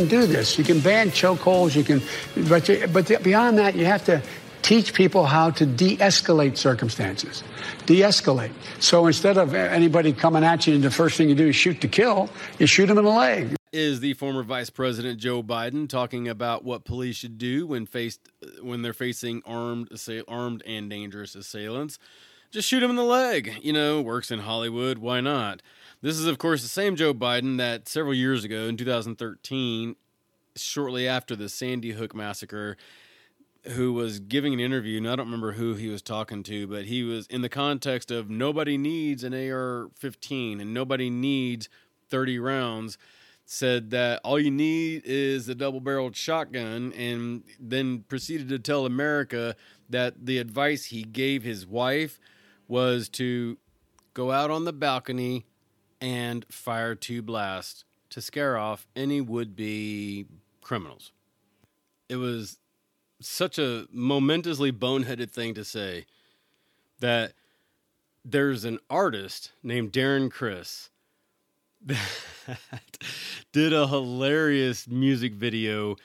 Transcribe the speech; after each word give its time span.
can 0.00 0.08
do 0.08 0.26
this. 0.26 0.58
You 0.58 0.64
can 0.64 0.80
ban 0.80 1.10
chokeholds. 1.10 1.76
You 1.76 1.84
can, 1.84 2.02
but 2.48 2.68
you, 2.68 2.86
but 2.88 3.22
beyond 3.22 3.58
that, 3.58 3.74
you 3.74 3.84
have 3.84 4.04
to 4.06 4.22
teach 4.62 4.94
people 4.94 5.24
how 5.24 5.50
to 5.50 5.66
de-escalate 5.66 6.56
circumstances. 6.56 7.42
De-escalate. 7.86 8.52
So 8.78 9.06
instead 9.06 9.38
of 9.38 9.54
anybody 9.54 10.12
coming 10.12 10.44
at 10.44 10.66
you, 10.66 10.74
and 10.74 10.84
the 10.84 10.90
first 10.90 11.16
thing 11.16 11.28
you 11.28 11.34
do 11.34 11.48
is 11.48 11.56
shoot 11.56 11.80
to 11.80 11.88
kill, 11.88 12.28
you 12.58 12.66
shoot 12.66 12.86
them 12.86 12.98
in 12.98 13.04
the 13.04 13.10
leg. 13.10 13.56
Is 13.72 14.00
the 14.00 14.14
former 14.14 14.42
Vice 14.42 14.70
President 14.70 15.20
Joe 15.20 15.42
Biden 15.42 15.88
talking 15.88 16.28
about 16.28 16.64
what 16.64 16.84
police 16.84 17.16
should 17.16 17.38
do 17.38 17.66
when 17.66 17.86
faced 17.86 18.20
when 18.62 18.82
they're 18.82 18.92
facing 18.92 19.42
armed 19.46 19.88
armed 20.26 20.62
and 20.66 20.90
dangerous 20.90 21.34
assailants? 21.34 21.98
Just 22.50 22.66
shoot 22.66 22.80
them 22.80 22.90
in 22.90 22.96
the 22.96 23.04
leg. 23.04 23.58
You 23.62 23.72
know, 23.72 24.00
works 24.00 24.32
in 24.32 24.40
Hollywood. 24.40 24.98
Why 24.98 25.20
not? 25.20 25.62
This 26.02 26.18
is, 26.18 26.24
of 26.24 26.38
course, 26.38 26.62
the 26.62 26.68
same 26.68 26.96
Joe 26.96 27.12
Biden 27.12 27.58
that 27.58 27.86
several 27.86 28.14
years 28.14 28.42
ago 28.42 28.66
in 28.68 28.78
2013, 28.78 29.96
shortly 30.56 31.06
after 31.06 31.36
the 31.36 31.50
Sandy 31.50 31.92
Hook 31.92 32.14
massacre, 32.14 32.78
who 33.64 33.92
was 33.92 34.18
giving 34.18 34.54
an 34.54 34.60
interview, 34.60 34.96
and 34.96 35.06
I 35.06 35.14
don't 35.16 35.26
remember 35.26 35.52
who 35.52 35.74
he 35.74 35.88
was 35.88 36.00
talking 36.00 36.42
to, 36.44 36.66
but 36.66 36.86
he 36.86 37.02
was 37.02 37.26
in 37.26 37.42
the 37.42 37.50
context 37.50 38.10
of 38.10 38.30
nobody 38.30 38.78
needs 38.78 39.24
an 39.24 39.34
AR 39.34 39.90
15 39.98 40.58
and 40.62 40.72
nobody 40.72 41.10
needs 41.10 41.68
30 42.08 42.38
rounds. 42.38 42.96
Said 43.44 43.90
that 43.90 44.20
all 44.24 44.40
you 44.40 44.50
need 44.50 45.02
is 45.04 45.50
a 45.50 45.54
double 45.54 45.80
barreled 45.80 46.16
shotgun, 46.16 46.94
and 46.94 47.42
then 47.58 48.04
proceeded 48.08 48.48
to 48.48 48.58
tell 48.58 48.86
America 48.86 49.54
that 49.90 50.24
the 50.24 50.38
advice 50.38 50.86
he 50.86 51.02
gave 51.02 51.42
his 51.42 51.66
wife 51.66 52.18
was 52.68 53.10
to 53.10 53.58
go 54.14 54.32
out 54.32 54.50
on 54.50 54.64
the 54.64 54.72
balcony 54.72 55.44
and 56.00 56.44
fire 56.50 56.94
two 56.94 57.22
blasts 57.22 57.84
to 58.10 58.20
scare 58.20 58.56
off 58.56 58.86
any 58.96 59.20
would 59.20 59.54
be 59.54 60.26
criminals. 60.60 61.12
It 62.08 62.16
was 62.16 62.58
such 63.20 63.58
a 63.58 63.86
momentously 63.92 64.72
boneheaded 64.72 65.30
thing 65.30 65.54
to 65.54 65.64
say 65.64 66.06
that 67.00 67.34
there's 68.24 68.64
an 68.64 68.78
artist 68.88 69.52
named 69.62 69.92
Darren 69.92 70.30
Chris 70.30 70.90
that 71.84 72.98
did 73.52 73.72
a 73.72 73.86
hilarious 73.86 74.86
music 74.88 75.34
video 75.34 75.96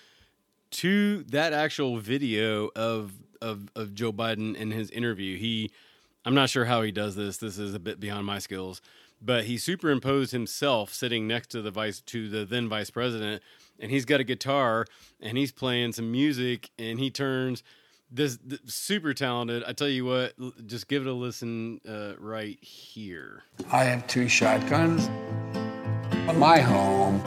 to 0.72 1.24
that 1.24 1.54
actual 1.54 1.98
video 1.98 2.70
of 2.76 3.14
of 3.42 3.70
of 3.76 3.94
Joe 3.94 4.14
Biden 4.14 4.56
in 4.56 4.72
his 4.72 4.90
interview. 4.92 5.38
He 5.38 5.72
I'm 6.26 6.36
not 6.36 6.50
sure 6.50 6.66
how 6.66 6.82
he 6.82 6.92
does 6.92 7.16
this. 7.16 7.38
This 7.38 7.58
is 7.58 7.74
a 7.74 7.80
bit 7.80 8.00
beyond 8.00 8.26
my 8.26 8.40
skills 8.40 8.82
but 9.22 9.46
he 9.46 9.58
superimposed 9.58 10.32
himself 10.32 10.94
sitting 10.94 11.28
next 11.28 11.48
to 11.48 11.62
the 11.62 11.72
vice 11.72 12.02
to 12.02 12.30
the 12.30 12.46
then 12.46 12.70
vice 12.70 12.90
president 12.90 13.42
and 13.80 13.92
he's 13.92 14.06
got 14.06 14.20
a 14.20 14.24
guitar 14.24 14.86
and 15.20 15.38
he's 15.38 15.52
playing 15.52 15.94
some 15.94 16.12
music 16.12 16.70
and 16.78 17.00
he 17.00 17.10
turns 17.10 17.64
this, 18.12 18.38
this 18.44 18.60
super 18.66 19.14
talented. 19.14 19.64
I 19.66 19.74
tell 19.74 19.88
you 19.88 20.06
what 20.06 20.34
just 20.68 20.88
give 20.88 21.06
it 21.06 21.10
a 21.10 21.14
listen 21.14 21.82
uh, 21.88 22.14
right 22.20 22.58
here. 22.64 23.44
I 23.72 23.84
have 23.86 24.08
two 24.08 24.30
shotguns 24.30 25.08
in 26.28 26.40
my 26.40 26.60
home. 26.60 27.22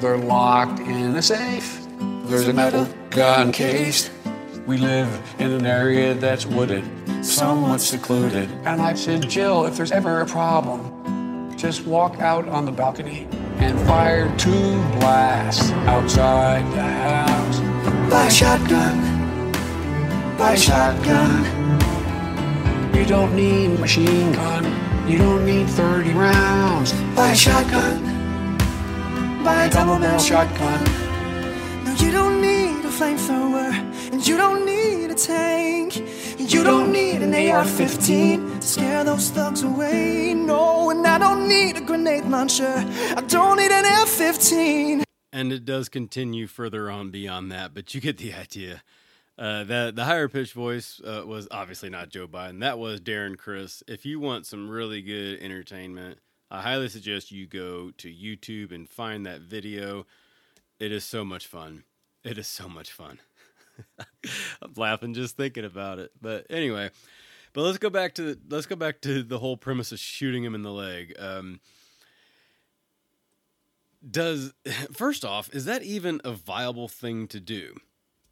They're 0.00 0.18
locked 0.18 0.80
in 0.80 1.16
a 1.16 1.22
safe. 1.22 1.86
There's 2.24 2.48
a 2.48 2.52
metal 2.52 2.88
gun 3.10 3.52
case. 3.52 4.10
We 4.66 4.76
live 4.76 5.34
in 5.38 5.50
an 5.50 5.66
area 5.66 6.14
that's 6.14 6.46
wooded 6.46 6.84
somewhat 7.22 7.80
secluded. 7.80 8.50
And 8.64 8.80
I 8.80 8.94
said, 8.94 9.28
Jill, 9.28 9.66
if 9.66 9.76
there's 9.76 9.92
ever 9.92 10.20
a 10.20 10.26
problem, 10.26 11.56
just 11.56 11.86
walk 11.86 12.20
out 12.20 12.48
on 12.48 12.64
the 12.64 12.72
balcony 12.72 13.28
and 13.58 13.78
fire 13.86 14.34
two 14.38 14.72
blasts 14.98 15.70
outside 15.86 16.64
the 16.72 16.82
house. 16.82 17.60
Buy 18.10 18.26
a 18.26 18.30
shotgun. 18.30 18.96
Buy 20.38 20.52
a 20.52 20.56
shotgun. 20.56 21.44
You 22.94 23.04
don't 23.04 23.34
need 23.36 23.72
a 23.72 23.78
machine 23.78 24.32
gun. 24.32 24.64
You 25.08 25.18
don't 25.18 25.44
need 25.44 25.68
30 25.68 26.12
rounds. 26.12 26.92
Buy 27.14 27.32
a 27.32 27.36
shotgun. 27.36 28.02
Buy 29.44 29.64
a 29.64 29.70
double 29.70 29.98
barrel 29.98 30.18
shotgun. 30.18 30.84
No, 31.84 31.92
you 31.98 32.10
don't 32.10 32.40
need 32.40 32.84
a 32.84 32.88
flamethrower. 32.88 33.72
And 34.12 34.26
you 34.26 34.36
don't 34.36 34.64
need 34.64 35.10
a 35.10 35.14
tank. 35.14 36.02
You 36.50 36.64
don't 36.64 36.90
need 36.90 37.22
an 37.22 37.32
AR 37.32 37.64
15 37.64 38.58
to 38.58 38.66
scare 38.66 39.04
those 39.04 39.30
thugs 39.30 39.62
away. 39.62 40.34
No, 40.34 40.90
and 40.90 41.06
I 41.06 41.16
don't 41.16 41.46
need 41.46 41.76
a 41.76 41.80
grenade 41.80 42.24
launcher. 42.24 42.74
I 43.16 43.22
don't 43.28 43.56
need 43.58 43.70
an 43.70 43.84
F 43.84 44.08
15. 44.08 45.04
And 45.32 45.52
it 45.52 45.64
does 45.64 45.88
continue 45.88 46.48
further 46.48 46.90
on 46.90 47.10
beyond 47.10 47.52
that, 47.52 47.72
but 47.72 47.94
you 47.94 48.00
get 48.00 48.18
the 48.18 48.34
idea. 48.34 48.82
Uh, 49.38 49.62
the, 49.62 49.92
the 49.94 50.04
higher 50.04 50.28
pitched 50.28 50.54
voice 50.54 51.00
uh, 51.06 51.22
was 51.24 51.46
obviously 51.52 51.88
not 51.88 52.08
Joe 52.08 52.26
Biden. 52.26 52.58
That 52.58 52.80
was 52.80 53.00
Darren 53.00 53.38
Chris. 53.38 53.84
If 53.86 54.04
you 54.04 54.18
want 54.18 54.44
some 54.44 54.68
really 54.68 55.02
good 55.02 55.40
entertainment, 55.40 56.18
I 56.50 56.62
highly 56.62 56.88
suggest 56.88 57.30
you 57.30 57.46
go 57.46 57.92
to 57.98 58.12
YouTube 58.12 58.72
and 58.72 58.88
find 58.88 59.24
that 59.24 59.42
video. 59.42 60.04
It 60.80 60.90
is 60.90 61.04
so 61.04 61.24
much 61.24 61.46
fun. 61.46 61.84
It 62.24 62.38
is 62.38 62.48
so 62.48 62.68
much 62.68 62.90
fun. 62.90 63.20
I'm 64.62 64.72
laughing 64.76 65.14
just 65.14 65.36
thinking 65.36 65.64
about 65.64 65.98
it. 65.98 66.10
But 66.20 66.46
anyway, 66.50 66.90
but 67.52 67.62
let's 67.62 67.78
go 67.78 67.90
back 67.90 68.14
to 68.14 68.22
the, 68.22 68.38
let's 68.48 68.66
go 68.66 68.76
back 68.76 69.00
to 69.02 69.22
the 69.22 69.38
whole 69.38 69.56
premise 69.56 69.92
of 69.92 69.98
shooting 69.98 70.44
him 70.44 70.54
in 70.54 70.62
the 70.62 70.72
leg. 70.72 71.14
Um, 71.18 71.60
does 74.08 74.52
first 74.92 75.24
off, 75.24 75.52
is 75.54 75.64
that 75.64 75.82
even 75.82 76.20
a 76.24 76.32
viable 76.32 76.88
thing 76.88 77.26
to 77.28 77.40
do? 77.40 77.76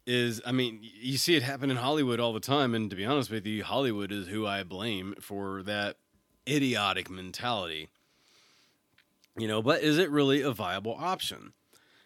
Is 0.05 0.41
I 0.45 0.51
mean, 0.51 0.79
you 0.81 1.17
see 1.17 1.35
it 1.35 1.43
happen 1.43 1.69
in 1.69 1.77
Hollywood 1.77 2.19
all 2.19 2.33
the 2.33 2.39
time, 2.39 2.73
and 2.73 2.89
to 2.89 2.95
be 2.95 3.05
honest 3.05 3.29
with 3.29 3.45
you, 3.45 3.63
Hollywood 3.63 4.11
is 4.11 4.27
who 4.27 4.47
I 4.47 4.63
blame 4.63 5.13
for 5.19 5.61
that 5.63 5.97
idiotic 6.47 7.09
mentality. 7.09 7.89
You 9.37 9.47
know, 9.47 9.61
but 9.61 9.81
is 9.83 9.97
it 9.97 10.09
really 10.09 10.41
a 10.41 10.51
viable 10.51 10.95
option? 10.99 11.53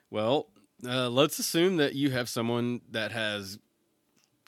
Well, 0.09 0.49
uh, 0.87 1.09
let's 1.09 1.39
assume 1.39 1.77
that 1.77 1.95
you 1.95 2.11
have 2.11 2.29
someone 2.29 2.81
that 2.91 3.11
has 3.11 3.59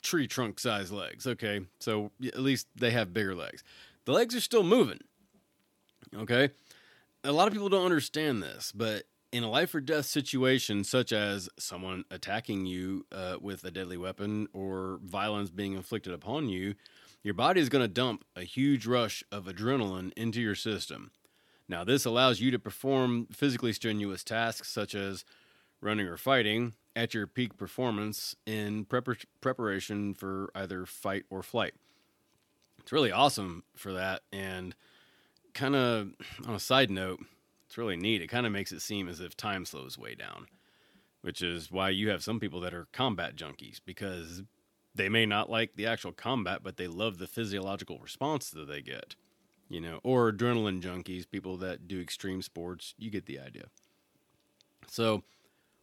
tree 0.02 0.26
trunk 0.26 0.58
size 0.60 0.92
legs. 0.92 1.26
Okay, 1.26 1.62
so 1.78 2.10
at 2.24 2.40
least 2.40 2.68
they 2.76 2.90
have 2.90 3.12
bigger 3.12 3.34
legs. 3.34 3.62
The 4.04 4.12
legs 4.12 4.34
are 4.34 4.40
still 4.40 4.62
moving. 4.62 5.00
Okay, 6.14 6.50
a 7.24 7.32
lot 7.32 7.48
of 7.48 7.52
people 7.52 7.68
don't 7.68 7.84
understand 7.84 8.42
this, 8.42 8.72
but 8.72 9.04
in 9.32 9.42
a 9.42 9.50
life 9.50 9.74
or 9.74 9.80
death 9.80 10.06
situation, 10.06 10.84
such 10.84 11.12
as 11.12 11.48
someone 11.58 12.04
attacking 12.10 12.66
you 12.66 13.04
uh, 13.10 13.36
with 13.40 13.64
a 13.64 13.70
deadly 13.70 13.96
weapon 13.96 14.48
or 14.52 15.00
violence 15.02 15.50
being 15.50 15.74
inflicted 15.74 16.12
upon 16.12 16.48
you, 16.48 16.74
your 17.22 17.34
body 17.34 17.60
is 17.60 17.68
going 17.68 17.82
to 17.82 17.88
dump 17.88 18.24
a 18.36 18.44
huge 18.44 18.86
rush 18.86 19.24
of 19.32 19.46
adrenaline 19.46 20.12
into 20.16 20.40
your 20.40 20.54
system. 20.54 21.10
Now, 21.68 21.82
this 21.82 22.04
allows 22.04 22.40
you 22.40 22.52
to 22.52 22.58
perform 22.58 23.26
physically 23.32 23.72
strenuous 23.72 24.22
tasks 24.22 24.68
such 24.68 24.94
as 24.94 25.24
running 25.80 26.06
or 26.06 26.16
fighting 26.16 26.74
at 26.94 27.12
your 27.12 27.26
peak 27.26 27.56
performance 27.56 28.34
in 28.46 28.84
prepar- 28.86 29.24
preparation 29.40 30.14
for 30.14 30.50
either 30.54 30.86
fight 30.86 31.24
or 31.30 31.42
flight. 31.42 31.74
It's 32.80 32.92
really 32.92 33.12
awesome 33.12 33.64
for 33.74 33.92
that. 33.92 34.22
And 34.32 34.74
kind 35.54 35.76
of 35.76 36.12
on 36.46 36.54
a 36.54 36.60
side 36.60 36.90
note, 36.90 37.20
it's 37.66 37.76
really 37.76 37.96
neat. 37.96 38.22
It 38.22 38.28
kind 38.28 38.46
of 38.46 38.52
makes 38.52 38.72
it 38.72 38.80
seem 38.80 39.08
as 39.08 39.20
if 39.20 39.36
time 39.36 39.64
slows 39.64 39.98
way 39.98 40.14
down, 40.14 40.46
which 41.20 41.42
is 41.42 41.70
why 41.70 41.90
you 41.90 42.08
have 42.10 42.22
some 42.22 42.40
people 42.40 42.60
that 42.60 42.74
are 42.74 42.86
combat 42.92 43.36
junkies 43.36 43.80
because 43.84 44.42
they 44.94 45.08
may 45.08 45.26
not 45.26 45.50
like 45.50 45.76
the 45.76 45.86
actual 45.86 46.12
combat, 46.12 46.60
but 46.62 46.76
they 46.76 46.86
love 46.86 47.18
the 47.18 47.26
physiological 47.26 47.98
response 47.98 48.50
that 48.50 48.68
they 48.68 48.80
get, 48.80 49.14
you 49.68 49.80
know, 49.80 50.00
or 50.02 50.32
adrenaline 50.32 50.80
junkies, 50.80 51.28
people 51.28 51.56
that 51.58 51.86
do 51.86 52.00
extreme 52.00 52.40
sports. 52.40 52.94
You 52.96 53.10
get 53.10 53.26
the 53.26 53.38
idea. 53.38 53.64
So, 54.88 55.24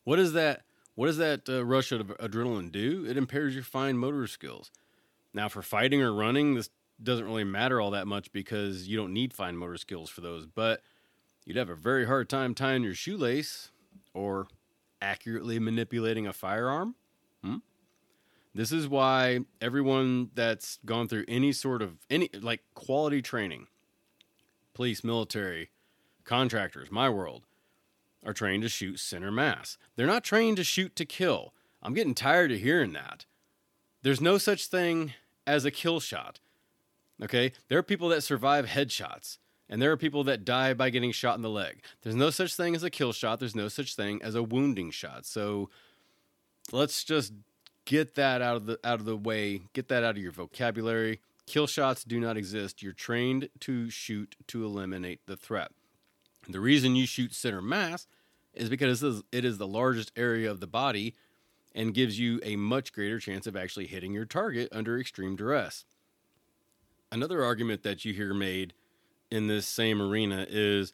what 0.03 0.17
does 0.17 0.33
that 0.33 0.63
what 0.95 1.07
does 1.07 1.17
that 1.17 1.49
uh, 1.49 1.65
rush 1.65 1.91
of 1.91 2.07
adrenaline 2.19 2.71
do? 2.71 3.05
It 3.07 3.17
impairs 3.17 3.55
your 3.55 3.63
fine 3.63 3.97
motor 3.97 4.27
skills. 4.27 4.71
Now, 5.33 5.49
for 5.49 5.63
fighting 5.63 6.01
or 6.01 6.13
running, 6.13 6.53
this 6.53 6.69
doesn't 7.01 7.25
really 7.25 7.43
matter 7.43 7.81
all 7.81 7.91
that 7.91 8.05
much 8.05 8.31
because 8.31 8.87
you 8.87 8.95
don't 8.95 9.13
need 9.13 9.33
fine 9.33 9.57
motor 9.57 9.77
skills 9.77 10.09
for 10.09 10.21
those. 10.21 10.45
But 10.45 10.81
you'd 11.45 11.57
have 11.57 11.69
a 11.69 11.75
very 11.75 12.05
hard 12.05 12.29
time 12.29 12.53
tying 12.53 12.83
your 12.83 12.93
shoelace 12.93 13.71
or 14.13 14.47
accurately 15.01 15.59
manipulating 15.59 16.27
a 16.27 16.33
firearm. 16.33 16.95
Hmm? 17.43 17.57
This 18.53 18.71
is 18.71 18.87
why 18.87 19.39
everyone 19.59 20.29
that's 20.35 20.77
gone 20.85 21.07
through 21.07 21.25
any 21.27 21.51
sort 21.51 21.81
of 21.81 21.97
any 22.09 22.29
like 22.39 22.61
quality 22.75 23.23
training, 23.23 23.65
police, 24.75 25.03
military, 25.03 25.71
contractors, 26.23 26.91
my 26.91 27.09
world, 27.09 27.47
are 28.25 28.33
trained 28.33 28.63
to 28.63 28.69
shoot 28.69 28.99
center 28.99 29.31
mass. 29.31 29.77
They're 29.95 30.07
not 30.07 30.23
trained 30.23 30.57
to 30.57 30.63
shoot 30.63 30.95
to 30.95 31.05
kill. 31.05 31.53
I'm 31.81 31.93
getting 31.93 32.15
tired 32.15 32.51
of 32.51 32.59
hearing 32.59 32.93
that. 32.93 33.25
There's 34.01 34.21
no 34.21 34.37
such 34.37 34.67
thing 34.67 35.13
as 35.45 35.65
a 35.65 35.71
kill 35.71 35.99
shot. 35.99 36.39
Okay? 37.21 37.51
There 37.67 37.77
are 37.77 37.83
people 37.83 38.09
that 38.09 38.23
survive 38.23 38.65
headshots 38.65 39.37
And 39.69 39.81
there 39.81 39.91
are 39.91 39.97
people 39.97 40.23
that 40.25 40.45
die 40.45 40.73
by 40.73 40.89
getting 40.89 41.11
shot 41.11 41.35
in 41.35 41.41
the 41.41 41.49
leg. 41.49 41.83
There's 42.01 42.15
no 42.15 42.29
such 42.29 42.55
thing 42.55 42.75
as 42.75 42.83
a 42.83 42.89
kill 42.89 43.13
shot. 43.13 43.39
There's 43.39 43.55
no 43.55 43.69
such 43.69 43.95
thing 43.95 44.21
as 44.21 44.35
a 44.35 44.43
wounding 44.43 44.91
shot. 44.91 45.25
So 45.25 45.69
let's 46.71 47.03
just 47.03 47.33
get 47.85 48.15
that 48.15 48.41
out 48.41 48.55
of 48.57 48.65
the 48.65 48.79
out 48.83 48.99
of 48.99 49.05
the 49.05 49.17
way. 49.17 49.61
Get 49.73 49.87
that 49.87 50.03
out 50.03 50.17
of 50.17 50.21
your 50.21 50.31
vocabulary. 50.31 51.21
Kill 51.47 51.67
shots 51.67 52.03
do 52.03 52.19
not 52.19 52.37
exist. 52.37 52.83
You're 52.83 52.93
trained 52.93 53.49
to 53.61 53.89
shoot 53.89 54.35
to 54.47 54.63
eliminate 54.63 55.21
the 55.25 55.35
threat. 55.35 55.71
The 56.47 56.59
reason 56.59 56.95
you 56.95 57.05
shoot 57.05 57.33
center 57.33 57.61
mass 57.61 58.07
is 58.53 58.69
because 58.69 59.03
it 59.31 59.45
is 59.45 59.57
the 59.57 59.67
largest 59.67 60.11
area 60.15 60.49
of 60.49 60.59
the 60.59 60.67
body 60.67 61.15
and 61.73 61.93
gives 61.93 62.19
you 62.19 62.39
a 62.43 62.55
much 62.55 62.93
greater 62.93 63.19
chance 63.19 63.47
of 63.47 63.55
actually 63.55 63.87
hitting 63.87 64.13
your 64.13 64.25
target 64.25 64.69
under 64.71 64.99
extreme 64.99 65.35
duress. 65.35 65.85
Another 67.11 67.43
argument 67.43 67.83
that 67.83 68.05
you 68.05 68.13
hear 68.13 68.33
made 68.33 68.73
in 69.31 69.47
this 69.47 69.67
same 69.67 70.01
arena 70.01 70.45
is, 70.49 70.93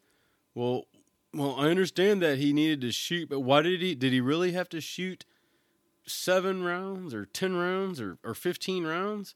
well, 0.54 0.86
well, 1.32 1.54
I 1.58 1.68
understand 1.68 2.22
that 2.22 2.38
he 2.38 2.52
needed 2.52 2.80
to 2.80 2.92
shoot, 2.92 3.28
but 3.28 3.40
why 3.40 3.62
did 3.62 3.82
he 3.82 3.94
did 3.94 4.12
he 4.12 4.20
really 4.20 4.52
have 4.52 4.68
to 4.70 4.80
shoot 4.80 5.24
seven 6.04 6.64
rounds 6.64 7.14
or 7.14 7.26
ten 7.26 7.54
rounds 7.54 8.00
or, 8.00 8.18
or 8.24 8.34
fifteen 8.34 8.84
rounds? 8.84 9.34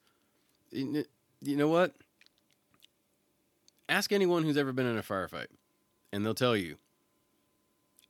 You 0.73 1.05
know 1.43 1.69
what? 1.69 1.95
Ask 3.89 4.11
anyone 4.13 4.43
who's 4.43 4.57
ever 4.57 4.73
been 4.73 4.87
in 4.87 4.99
a 4.99 5.03
firefight, 5.03 5.49
and 6.15 6.25
they'll 6.25 6.33
tell 6.33 6.57
you, 6.57 6.77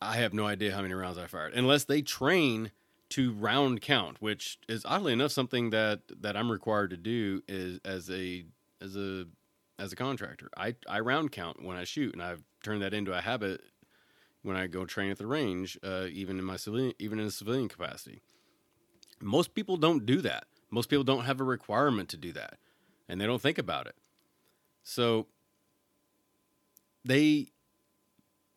I 0.01 0.17
have 0.17 0.35
no 0.35 0.45
idea 0.45 0.75
how 0.75 0.83
many 0.83 0.93
rounds 0.93 1.17
I 1.17 1.27
fired, 1.27 1.55
unless 1.55 1.85
they 1.85 2.03
train 2.03 2.71
to 3.11 3.33
round 3.33 3.81
count, 3.81 4.21
which 4.21 4.59
is 4.69 4.85
oddly 4.85 5.15
enough 5.15 5.33
something 5.33 5.71
that 5.71 6.01
that 6.21 6.37
I'm 6.37 6.53
required 6.53 6.91
to 6.91 6.99
do 6.99 7.43
is 7.49 7.81
as 7.83 8.11
a 8.11 8.45
as 8.83 8.95
a 8.95 9.25
as 9.79 9.93
a 9.93 9.97
contractor. 9.97 10.51
I 10.55 10.75
I 10.87 11.01
round 11.01 11.33
count 11.33 11.65
when 11.65 11.79
I 11.79 11.85
shoot, 11.85 12.12
and 12.12 12.23
I've 12.23 12.43
turned 12.62 12.83
that 12.83 12.93
into 12.93 13.17
a 13.17 13.23
habit 13.23 13.62
when 14.43 14.57
I 14.57 14.67
go 14.67 14.85
train 14.85 15.11
at 15.11 15.17
the 15.17 15.27
range, 15.27 15.79
uh, 15.83 16.07
even 16.12 16.39
in 16.39 16.45
my 16.45 16.57
civilian 16.57 16.93
even 16.99 17.19
in 17.19 17.27
a 17.27 17.31
civilian 17.31 17.69
capacity. 17.69 18.21
Most 19.19 19.55
people 19.55 19.79
don't 19.79 20.05
do 20.05 20.21
that. 20.21 20.45
Most 20.71 20.91
people 20.91 21.05
don't 21.05 21.25
have 21.25 21.41
a 21.41 21.45
requirement 21.45 22.11
to 22.11 22.19
do 22.19 22.33
that, 22.33 22.59
and 23.09 23.19
they 23.19 23.27
don't 23.27 23.41
think 23.41 23.57
about 23.57 23.87
it. 23.87 23.97
So 24.83 25.29
they 27.03 27.49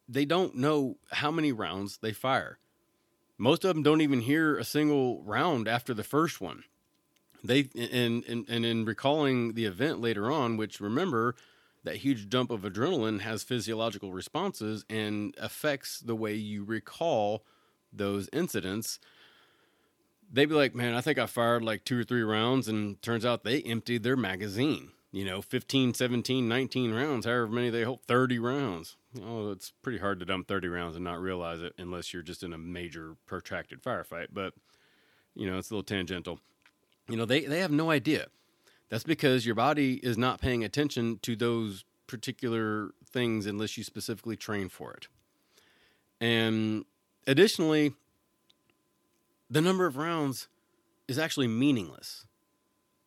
they 0.07 0.25
don't 0.25 0.55
know 0.55 0.97
how 1.11 1.31
many 1.31 1.51
rounds 1.51 1.97
they 1.97 2.13
fire. 2.13 2.59
Most 3.37 3.63
of 3.63 3.75
them 3.75 3.83
don't 3.83 4.01
even 4.01 4.21
hear 4.21 4.57
a 4.57 4.63
single 4.63 5.21
round 5.23 5.67
after 5.67 5.93
the 5.93 6.03
first 6.03 6.41
one. 6.41 6.63
They 7.43 7.69
and 7.75 8.23
and, 8.25 8.45
and 8.49 8.65
in 8.65 8.85
recalling 8.85 9.53
the 9.53 9.65
event 9.65 10.01
later 10.01 10.31
on, 10.31 10.57
which 10.57 10.81
remember 10.81 11.35
that 11.83 11.97
huge 11.97 12.29
dump 12.29 12.51
of 12.51 12.61
adrenaline 12.61 13.21
has 13.21 13.43
physiological 13.43 14.11
responses 14.11 14.83
and 14.89 15.35
affects 15.39 15.99
the 15.99 16.15
way 16.15 16.33
you 16.33 16.63
recall 16.63 17.45
those 17.93 18.27
incidents. 18.33 18.99
They'd 20.31 20.49
be 20.49 20.55
like, 20.55 20.75
"Man, 20.75 20.95
I 20.95 21.01
think 21.01 21.19
I 21.19 21.27
fired 21.27 21.63
like 21.63 21.85
two 21.85 21.99
or 21.99 22.03
three 22.03 22.23
rounds," 22.23 22.67
and 22.67 23.01
turns 23.01 23.25
out 23.25 23.43
they 23.43 23.61
emptied 23.61 24.03
their 24.03 24.17
magazine. 24.17 24.91
You 25.11 25.23
know, 25.23 25.41
15, 25.41 25.93
17, 25.93 26.47
19 26.49 26.93
rounds, 26.93 27.25
however 27.25 27.47
many 27.47 27.69
they 27.69 27.83
hold, 27.83 28.01
30 28.03 28.39
rounds. 28.39 28.97
Oh, 29.25 29.51
it's 29.51 29.71
pretty 29.81 29.99
hard 29.99 30.19
to 30.19 30.25
dump 30.25 30.47
30 30.47 30.67
rounds 30.67 30.95
and 30.95 31.05
not 31.05 31.19
realize 31.19 31.61
it 31.61 31.73
unless 31.77 32.13
you're 32.13 32.23
just 32.23 32.43
in 32.43 32.53
a 32.53 32.57
major 32.57 33.15
protracted 33.25 33.81
firefight. 33.81 34.27
But, 34.31 34.53
you 35.35 35.49
know, 35.49 35.57
it's 35.57 35.69
a 35.69 35.73
little 35.73 35.83
tangential. 35.83 36.39
You 37.09 37.17
know, 37.17 37.25
they, 37.25 37.45
they 37.45 37.59
have 37.59 37.71
no 37.71 37.89
idea. 37.89 38.27
That's 38.89 39.03
because 39.03 39.45
your 39.45 39.55
body 39.55 39.95
is 39.95 40.17
not 40.17 40.41
paying 40.41 40.63
attention 40.63 41.19
to 41.23 41.35
those 41.35 41.85
particular 42.07 42.91
things 43.09 43.45
unless 43.45 43.77
you 43.77 43.83
specifically 43.83 44.35
train 44.35 44.69
for 44.69 44.93
it. 44.93 45.07
And 46.19 46.85
additionally, 47.25 47.93
the 49.49 49.61
number 49.61 49.85
of 49.85 49.97
rounds 49.97 50.47
is 51.07 51.19
actually 51.19 51.47
meaningless. 51.47 52.25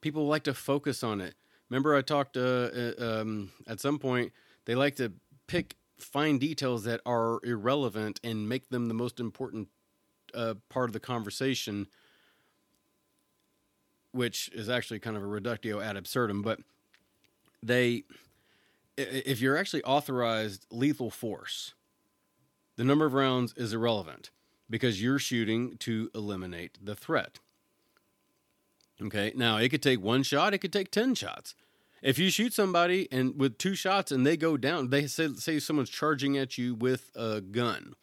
People 0.01 0.27
like 0.27 0.45
to 0.45 0.55
focus 0.55 1.03
on 1.03 1.21
it. 1.21 1.35
Remember, 1.69 1.95
I 1.95 2.03
talked 2.03 2.37
uh, 2.37 2.41
uh 2.41 2.93
um, 2.99 3.53
at 3.67 3.81
some 3.81 3.99
point, 3.99 4.33
they 4.65 4.75
like 4.75 4.97
to 4.97 5.13
pick 5.47 5.77
fine 6.03 6.39
details 6.39 6.85
that 6.85 7.01
are 7.07 7.41
irrelevant 7.45 8.21
and 8.23 8.49
make 8.49 8.69
them 8.71 8.89
the 8.89 8.95
most 8.95 9.21
important 9.21 9.69
uh, 10.35 10.55
part 10.69 10.89
of 10.89 10.93
the 10.93 11.01
conversation, 11.01 11.87
which 14.13 14.49
is 14.53 14.69
actually 14.69 14.99
kind 14.99 15.17
of 15.17 15.23
a 15.23 15.27
reductio 15.27 15.81
ad 15.81 15.97
absurdum. 15.97 16.43
But 16.43 16.61
they, 17.63 18.05
if 18.97 19.41
you're 19.41 19.57
actually 19.57 19.83
authorized 19.85 20.67
lethal 20.71 21.11
force, 21.11 21.75
the 22.77 22.85
number 22.85 23.05
of 23.05 23.15
rounds 23.15 23.53
is 23.55 23.73
irrelevant 23.73 24.31
because 24.69 25.03
you're 25.03 25.19
shooting 25.19 25.77
to 25.79 26.11
eliminate 26.15 26.79
the 26.83 26.95
threat. 26.95 27.39
Okay, 29.03 29.33
now 29.35 29.57
it 29.57 29.71
could 29.71 29.83
take 29.83 30.01
one 30.01 30.23
shot, 30.23 30.55
it 30.55 30.59
could 30.59 30.73
take 30.73 30.91
10 30.91 31.15
shots. 31.15 31.55
If 32.03 32.19
you 32.19 32.31
shoot 32.31 32.53
somebody 32.53 33.09
and 33.13 33.39
with 33.39 33.59
two 33.59 33.75
shots 33.75 34.11
and 34.11 34.27
they 34.27 34.37
go 34.37 34.57
down, 34.57 34.89
they 34.89 35.07
say 35.07 35.29
say 35.35 35.59
someone's 35.59 35.91
charging 35.91 36.37
at 36.39 36.57
you 36.57 36.75
with 36.75 37.11
a 37.15 37.41
gun, 37.41 37.95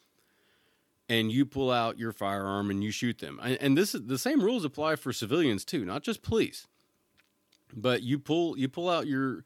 and 1.10 1.32
you 1.32 1.46
pull 1.46 1.72
out 1.72 1.98
your 1.98 2.12
firearm 2.12 2.70
and 2.70 2.84
you 2.84 2.92
shoot 2.92 3.20
them. 3.20 3.40
And 3.42 3.78
this 3.78 3.96
is 3.96 4.06
the 4.06 4.20
same 4.20 4.42
rules 4.42 4.66
apply 4.66 4.98
for 4.98 5.12
civilians 5.12 5.66
too, 5.66 5.84
not 5.86 6.04
just 6.04 6.22
police. 6.22 6.68
But 7.74 8.04
you 8.04 8.20
pull 8.20 8.58
you 8.58 8.70
pull 8.70 8.90
out 8.90 9.08
your 9.08 9.44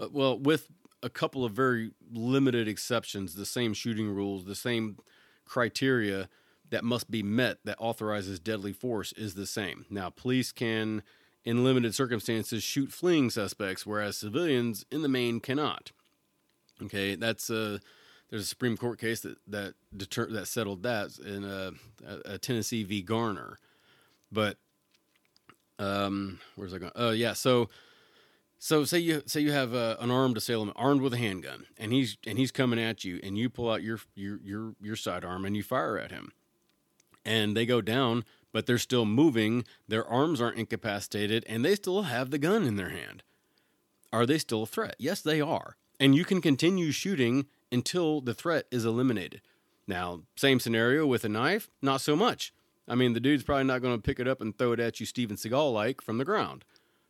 uh, 0.00 0.08
well 0.10 0.38
with 0.38 0.68
a 1.02 1.10
couple 1.10 1.44
of 1.44 1.52
very 1.52 1.92
limited 2.12 2.68
exceptions, 2.68 3.34
the 3.34 3.46
same 3.46 3.74
shooting 3.74 4.08
rules, 4.10 4.44
the 4.44 4.54
same 4.54 4.96
criteria 5.44 6.28
that 6.70 6.84
must 6.84 7.10
be 7.10 7.22
met 7.22 7.58
that 7.64 7.78
authorizes 7.78 8.38
deadly 8.38 8.72
force 8.72 9.12
is 9.12 9.34
the 9.34 9.46
same. 9.46 9.86
Now, 9.90 10.10
police 10.10 10.52
can 10.52 11.02
in 11.44 11.64
limited 11.64 11.94
circumstances, 11.94 12.62
shoot 12.62 12.92
fleeing 12.92 13.30
suspects, 13.30 13.86
whereas 13.86 14.16
civilians, 14.16 14.84
in 14.90 15.02
the 15.02 15.08
main, 15.08 15.40
cannot. 15.40 15.92
Okay, 16.82 17.14
that's 17.14 17.50
a 17.50 17.80
there's 18.30 18.42
a 18.42 18.46
Supreme 18.46 18.76
Court 18.76 18.98
case 18.98 19.20
that 19.20 19.36
that 19.48 19.74
deter, 19.96 20.26
that 20.30 20.46
settled 20.46 20.82
that 20.82 21.18
in 21.18 21.44
a, 21.44 21.72
a, 22.24 22.38
Tennessee 22.38 22.84
v. 22.84 23.02
Garner, 23.02 23.58
but 24.30 24.56
um, 25.78 26.38
where's 26.56 26.72
I 26.72 26.78
going? 26.78 26.92
Oh, 26.94 27.08
uh, 27.08 27.12
yeah. 27.12 27.32
So, 27.32 27.68
so 28.58 28.84
say 28.84 28.98
you 28.98 29.22
say 29.26 29.40
you 29.40 29.52
have 29.52 29.74
an 29.74 30.10
armed 30.10 30.36
assailant 30.36 30.72
armed 30.76 31.00
with 31.00 31.14
a 31.14 31.18
handgun, 31.18 31.66
and 31.76 31.92
he's 31.92 32.16
and 32.26 32.38
he's 32.38 32.50
coming 32.52 32.78
at 32.78 33.04
you, 33.04 33.18
and 33.22 33.36
you 33.36 33.50
pull 33.50 33.70
out 33.70 33.82
your 33.82 33.98
your 34.14 34.38
your 34.42 34.74
your 34.80 34.96
sidearm 34.96 35.44
and 35.44 35.56
you 35.56 35.62
fire 35.62 35.98
at 35.98 36.10
him, 36.10 36.32
and 37.24 37.56
they 37.56 37.66
go 37.66 37.80
down 37.80 38.24
but 38.52 38.66
they're 38.66 38.78
still 38.78 39.04
moving, 39.04 39.64
their 39.88 40.06
arms 40.06 40.40
aren't 40.40 40.58
incapacitated, 40.58 41.44
and 41.48 41.64
they 41.64 41.74
still 41.74 42.02
have 42.02 42.30
the 42.30 42.38
gun 42.38 42.64
in 42.64 42.76
their 42.76 42.90
hand. 42.90 43.22
Are 44.12 44.26
they 44.26 44.38
still 44.38 44.64
a 44.64 44.66
threat? 44.66 44.96
Yes, 44.98 45.20
they 45.20 45.40
are. 45.40 45.76
And 45.98 46.14
you 46.14 46.24
can 46.24 46.40
continue 46.40 46.90
shooting 46.90 47.46
until 47.70 48.20
the 48.20 48.34
threat 48.34 48.66
is 48.70 48.84
eliminated. 48.84 49.40
Now, 49.86 50.22
same 50.36 50.60
scenario 50.60 51.06
with 51.06 51.24
a 51.24 51.28
knife, 51.28 51.70
not 51.80 52.00
so 52.00 52.16
much. 52.16 52.52
I 52.88 52.94
mean, 52.94 53.12
the 53.12 53.20
dude's 53.20 53.44
probably 53.44 53.64
not 53.64 53.82
going 53.82 53.96
to 53.96 54.02
pick 54.02 54.18
it 54.18 54.26
up 54.26 54.40
and 54.40 54.56
throw 54.56 54.72
it 54.72 54.80
at 54.80 54.98
you 54.98 55.06
Steven 55.06 55.36
Seagal 55.36 55.72
like 55.72 56.00
from 56.00 56.18
the 56.18 56.24
ground. 56.24 56.64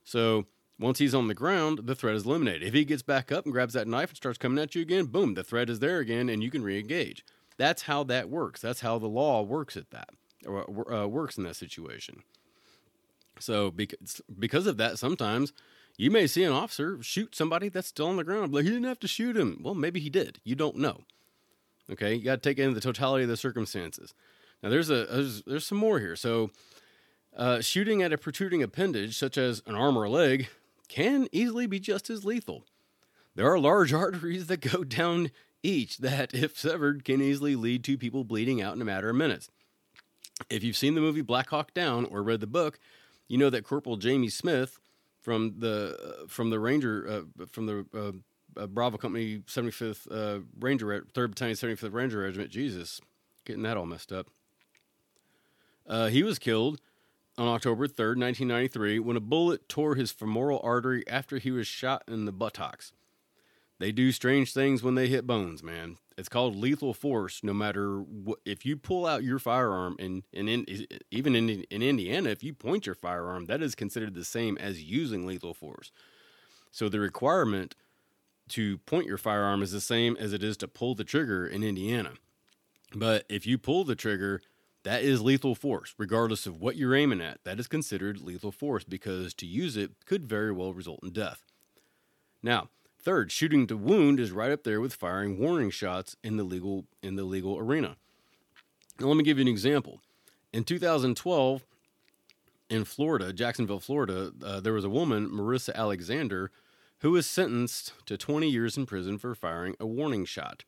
So 0.04 0.46
once 0.78 0.98
he's 0.98 1.14
on 1.14 1.28
the 1.28 1.34
ground, 1.34 1.80
the 1.84 1.94
threat 1.94 2.16
is 2.16 2.26
eliminated. 2.26 2.62
If 2.62 2.74
he 2.74 2.84
gets 2.84 3.02
back 3.02 3.32
up 3.32 3.44
and 3.44 3.52
grabs 3.52 3.74
that 3.74 3.88
knife 3.88 4.10
and 4.10 4.16
starts 4.16 4.38
coming 4.38 4.62
at 4.62 4.74
you 4.74 4.82
again, 4.82 5.06
boom, 5.06 5.34
the 5.34 5.44
threat 5.44 5.70
is 5.70 5.78
there 5.78 6.00
again 6.00 6.28
and 6.28 6.42
you 6.42 6.50
can 6.50 6.62
re 6.62 6.78
engage. 6.78 7.24
That's 7.56 7.82
how 7.82 8.04
that 8.04 8.28
works. 8.28 8.60
That's 8.60 8.80
how 8.80 8.98
the 8.98 9.06
law 9.06 9.42
works 9.42 9.76
at 9.76 9.90
that 9.90 10.10
uh, 10.46 11.08
works 11.08 11.36
in 11.38 11.44
that 11.44 11.56
situation. 11.56 12.22
So 13.38 13.70
because 13.70 14.20
because 14.38 14.66
of 14.66 14.76
that, 14.78 14.98
sometimes 14.98 15.52
you 15.96 16.10
may 16.10 16.26
see 16.26 16.44
an 16.44 16.52
officer 16.52 17.02
shoot 17.02 17.34
somebody 17.34 17.68
that's 17.68 17.88
still 17.88 18.08
on 18.08 18.16
the 18.16 18.24
ground. 18.24 18.54
Like 18.54 18.64
he 18.64 18.70
didn't 18.70 18.84
have 18.84 19.00
to 19.00 19.08
shoot 19.08 19.36
him. 19.36 19.60
Well, 19.62 19.74
maybe 19.74 20.00
he 20.00 20.10
did. 20.10 20.40
You 20.44 20.54
don't 20.54 20.76
know. 20.76 21.02
Okay, 21.90 22.14
you 22.14 22.24
got 22.24 22.42
to 22.42 22.48
take 22.48 22.58
into 22.58 22.74
the 22.74 22.80
totality 22.80 23.24
of 23.24 23.30
the 23.30 23.36
circumstances. 23.36 24.14
Now 24.62 24.68
there's 24.68 24.90
a 24.90 25.06
there's, 25.06 25.42
there's 25.42 25.66
some 25.66 25.78
more 25.78 25.98
here. 25.98 26.16
So 26.16 26.50
uh, 27.36 27.60
shooting 27.60 28.02
at 28.02 28.12
a 28.12 28.18
protruding 28.18 28.62
appendage, 28.62 29.16
such 29.16 29.38
as 29.38 29.62
an 29.66 29.74
arm 29.74 29.96
or 29.96 30.04
a 30.04 30.10
leg, 30.10 30.48
can 30.88 31.28
easily 31.32 31.66
be 31.66 31.80
just 31.80 32.10
as 32.10 32.24
lethal. 32.24 32.64
There 33.34 33.50
are 33.50 33.58
large 33.58 33.92
arteries 33.94 34.46
that 34.46 34.60
go 34.60 34.84
down 34.84 35.30
each 35.62 35.98
that, 35.98 36.34
if 36.34 36.58
severed, 36.58 37.04
can 37.04 37.20
easily 37.20 37.54
lead 37.54 37.84
to 37.84 37.98
people 37.98 38.24
bleeding 38.24 38.62
out 38.62 38.74
in 38.74 38.82
a 38.82 38.84
matter 38.84 39.10
of 39.10 39.16
minutes. 39.16 39.50
If 40.48 40.64
you've 40.64 40.76
seen 40.76 40.94
the 40.94 41.00
movie 41.00 41.20
Black 41.20 41.50
Hawk 41.50 41.74
Down 41.74 42.04
or 42.06 42.22
read 42.22 42.40
the 42.40 42.46
book, 42.46 42.78
you 43.28 43.38
know 43.38 43.50
that 43.50 43.64
Corporal 43.64 43.96
Jamie 43.96 44.28
Smith 44.28 44.78
from 45.20 45.56
the 45.58 45.96
uh, 46.22 46.26
from 46.26 46.50
the 46.50 46.58
Ranger 46.58 47.24
uh, 47.40 47.46
from 47.46 47.66
the 47.66 47.86
uh, 47.94 48.60
uh 48.60 48.66
Bravo 48.66 48.96
Company 48.96 49.38
75th 49.46 50.10
uh, 50.10 50.40
Ranger 50.58 50.86
3rd 50.86 51.28
Battalion 51.30 51.56
75th 51.56 51.92
Ranger 51.92 52.20
Regiment. 52.20 52.50
Jesus, 52.50 53.00
getting 53.44 53.62
that 53.62 53.76
all 53.76 53.86
messed 53.86 54.12
up. 54.12 54.28
Uh, 55.86 56.06
he 56.06 56.22
was 56.22 56.38
killed 56.38 56.80
on 57.36 57.48
October 57.48 57.86
3rd, 57.86 58.18
1993, 58.18 58.98
when 58.98 59.16
a 59.16 59.20
bullet 59.20 59.68
tore 59.68 59.94
his 59.94 60.12
femoral 60.12 60.60
artery 60.62 61.06
after 61.08 61.38
he 61.38 61.50
was 61.50 61.66
shot 61.66 62.02
in 62.06 62.26
the 62.26 62.32
buttocks. 62.32 62.92
They 63.80 63.92
do 63.92 64.12
strange 64.12 64.52
things 64.52 64.82
when 64.82 64.94
they 64.94 65.08
hit 65.08 65.26
bones, 65.26 65.62
man. 65.62 65.96
It's 66.18 66.28
called 66.28 66.54
lethal 66.54 66.92
force. 66.92 67.40
No 67.42 67.54
matter 67.54 68.00
what, 68.00 68.38
if 68.44 68.66
you 68.66 68.76
pull 68.76 69.06
out 69.06 69.24
your 69.24 69.38
firearm, 69.38 69.96
and 69.98 70.22
in, 70.34 70.48
in, 70.48 70.86
even 71.10 71.34
in 71.34 71.48
in 71.48 71.82
Indiana, 71.82 72.28
if 72.28 72.44
you 72.44 72.52
point 72.52 72.84
your 72.84 72.94
firearm, 72.94 73.46
that 73.46 73.62
is 73.62 73.74
considered 73.74 74.14
the 74.14 74.24
same 74.24 74.58
as 74.58 74.82
using 74.82 75.26
lethal 75.26 75.54
force. 75.54 75.92
So 76.70 76.90
the 76.90 77.00
requirement 77.00 77.74
to 78.50 78.76
point 78.78 79.06
your 79.06 79.16
firearm 79.16 79.62
is 79.62 79.72
the 79.72 79.80
same 79.80 80.14
as 80.20 80.34
it 80.34 80.44
is 80.44 80.58
to 80.58 80.68
pull 80.68 80.94
the 80.94 81.02
trigger 81.02 81.46
in 81.46 81.64
Indiana. 81.64 82.12
But 82.94 83.24
if 83.30 83.46
you 83.46 83.56
pull 83.56 83.84
the 83.84 83.96
trigger, 83.96 84.42
that 84.82 85.02
is 85.02 85.22
lethal 85.22 85.54
force, 85.54 85.94
regardless 85.96 86.44
of 86.44 86.60
what 86.60 86.76
you're 86.76 86.94
aiming 86.94 87.22
at. 87.22 87.42
That 87.44 87.58
is 87.58 87.66
considered 87.66 88.20
lethal 88.20 88.52
force 88.52 88.84
because 88.84 89.32
to 89.34 89.46
use 89.46 89.74
it 89.78 89.92
could 90.04 90.26
very 90.26 90.52
well 90.52 90.74
result 90.74 91.00
in 91.02 91.12
death. 91.12 91.44
Now, 92.42 92.68
third, 93.02 93.32
shooting 93.32 93.66
to 93.66 93.76
wound 93.76 94.20
is 94.20 94.32
right 94.32 94.52
up 94.52 94.64
there 94.64 94.80
with 94.80 94.94
firing 94.94 95.38
warning 95.38 95.70
shots 95.70 96.16
in 96.22 96.36
the 96.36 96.44
legal 96.44 96.86
in 97.02 97.16
the 97.16 97.24
legal 97.24 97.58
arena. 97.58 97.96
Now, 98.98 99.06
let 99.06 99.16
me 99.16 99.24
give 99.24 99.38
you 99.38 99.42
an 99.42 99.48
example. 99.48 100.00
In 100.52 100.64
2012, 100.64 101.64
in 102.68 102.84
Florida, 102.84 103.32
Jacksonville, 103.32 103.80
Florida, 103.80 104.32
uh, 104.44 104.60
there 104.60 104.72
was 104.72 104.84
a 104.84 104.90
woman, 104.90 105.28
Marissa 105.28 105.74
Alexander, 105.74 106.50
who 106.98 107.12
was 107.12 107.26
sentenced 107.26 107.92
to 108.06 108.16
20 108.16 108.48
years 108.48 108.76
in 108.76 108.86
prison 108.86 109.18
for 109.18 109.34
firing 109.34 109.74
a 109.80 109.86
warning 109.86 110.24
shot 110.24 110.64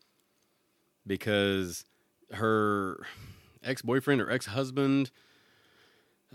because 1.06 1.84
her 2.32 3.04
ex 3.62 3.82
boyfriend 3.82 4.20
or 4.20 4.30
ex 4.30 4.46
husband, 4.46 5.10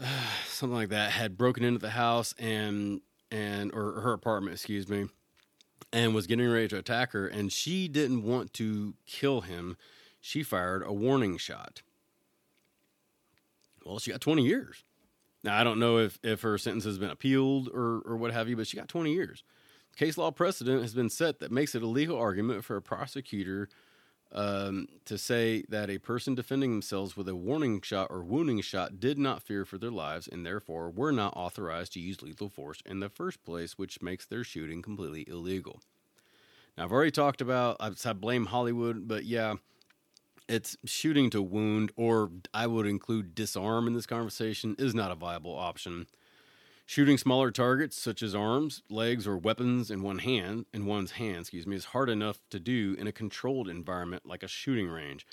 uh, 0.02 0.06
something 0.48 0.76
like 0.76 0.90
that, 0.90 1.12
had 1.12 1.38
broken 1.38 1.64
into 1.64 1.80
the 1.80 1.92
house 1.92 2.34
and 2.38 3.02
and 3.32 3.74
or 3.74 4.02
her 4.02 4.14
apartment, 4.14 4.54
excuse 4.54 4.88
me, 4.88 5.08
and 5.98 6.14
was 6.14 6.28
getting 6.28 6.48
ready 6.48 6.68
to 6.68 6.78
attack 6.78 7.14
her, 7.14 7.28
and 7.28 7.52
she 7.52 7.88
didn't 7.88 8.22
want 8.22 8.54
to 8.54 8.94
kill 9.08 9.42
him. 9.42 9.78
She 10.22 10.44
fired 10.44 10.84
a 10.86 10.94
warning 10.94 11.38
shot. 11.38 11.82
Well, 13.84 13.98
she 13.98 14.12
got 14.12 14.22
20 14.22 14.46
years. 14.46 14.84
Now 15.44 15.60
I 15.60 15.64
don't 15.64 15.80
know 15.80 15.98
if 15.98 16.20
if 16.22 16.42
her 16.42 16.60
sentence 16.60 16.84
has 16.84 17.00
been 17.00 17.10
appealed 17.10 17.70
or 17.70 18.02
or 18.06 18.16
what 18.16 18.32
have 18.32 18.48
you, 18.48 18.56
but 18.56 18.68
she 18.68 18.78
got 18.78 18.88
20 18.88 19.12
years. 19.12 19.44
Case 19.96 20.18
law 20.20 20.30
precedent 20.30 20.84
has 20.84 20.94
been 20.94 21.10
set 21.10 21.40
that 21.40 21.52
makes 21.52 21.74
it 21.74 21.82
a 21.82 21.88
legal 21.88 22.18
argument 22.18 22.64
for 22.64 22.76
a 22.76 22.82
prosecutor 22.82 23.68
um, 24.32 24.88
to 25.06 25.18
say 25.18 25.64
that 25.70 25.90
a 25.90 25.98
person 25.98 26.36
defending 26.36 26.72
themselves 26.72 27.16
with 27.16 27.30
a 27.30 27.36
warning 27.36 27.82
shot 27.82 28.08
or 28.10 28.24
wounding 28.24 28.62
shot 28.62 29.00
did 29.00 29.18
not 29.18 29.42
fear 29.42 29.66
for 29.66 29.78
their 29.78 29.92
lives 29.92 30.28
and 30.28 30.46
therefore 30.46 30.90
were 30.90 31.12
not 31.12 31.34
authorized 31.36 31.94
to 31.94 32.00
use 32.00 32.22
lethal 32.22 32.50
force 32.50 32.82
in 32.86 33.00
the 33.00 33.10
first 33.10 33.44
place, 33.44 33.78
which 33.78 34.02
makes 34.02 34.26
their 34.26 34.44
shooting 34.44 34.82
completely 34.82 35.26
illegal. 35.28 35.82
Now, 36.78 36.84
I've 36.84 36.92
already 36.92 37.12
talked 37.12 37.42
about, 37.42 37.78
I 37.80 38.14
blame 38.14 38.48
Hollywood, 38.48 39.08
but 39.08 39.24
yeah, 39.24 39.56
it's 40.48 40.78
shooting 40.86 41.30
to 41.32 41.42
wound, 41.42 41.92
or 41.96 42.30
I 42.54 42.68
would 42.68 42.86
include 42.86 43.36
disarm 43.36 43.88
in 43.88 43.94
this 43.94 44.06
conversation, 44.06 44.76
is 44.78 44.94
not 44.94 45.12
a 45.12 45.16
viable 45.16 45.56
option. 45.56 46.08
Shooting 46.90 47.18
smaller 47.18 47.52
targets 47.52 48.02
such 48.02 48.24
as 48.24 48.34
arms, 48.34 48.82
legs, 48.90 49.28
or 49.28 49.38
weapons 49.38 49.92
in 49.92 50.02
one 50.02 50.20
hand 50.20 50.68
in 50.74 50.86
one's 50.86 51.12
hand, 51.12 51.42
excuse 51.42 51.68
me, 51.68 51.76
is 51.76 51.86
hard 51.86 52.10
enough 52.10 52.40
to 52.50 52.62
do 52.62 52.96
in 52.98 53.08
a 53.08 53.12
controlled 53.12 53.68
environment 53.68 54.26
like 54.26 54.42
a 54.42 54.48
shooting 54.48 54.88
range. 54.88 55.28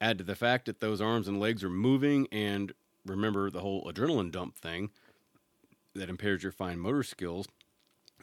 Add 0.00 0.18
to 0.18 0.24
the 0.24 0.34
fact 0.34 0.66
that 0.66 0.80
those 0.80 1.00
arms 1.00 1.28
and 1.28 1.38
legs 1.38 1.62
are 1.62 1.70
moving, 1.70 2.26
and 2.32 2.72
remember 3.06 3.50
the 3.50 3.60
whole 3.60 3.84
adrenaline 3.84 4.32
dump 4.32 4.56
thing 4.56 4.90
that 5.94 6.10
impairs 6.10 6.42
your 6.42 6.50
fine 6.50 6.80
motor 6.80 7.04
skills, 7.04 7.46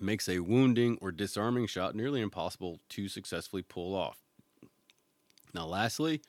makes 0.02 0.28
a 0.28 0.40
wounding 0.40 0.98
or 1.00 1.14
disarming 1.14 1.68
shot 1.68 1.96
nearly 1.96 2.20
impossible 2.20 2.82
to 2.90 3.08
successfully 3.08 3.62
pull 3.62 3.96
off. 3.96 4.18
Now, 5.54 5.68
lastly, 5.68 6.22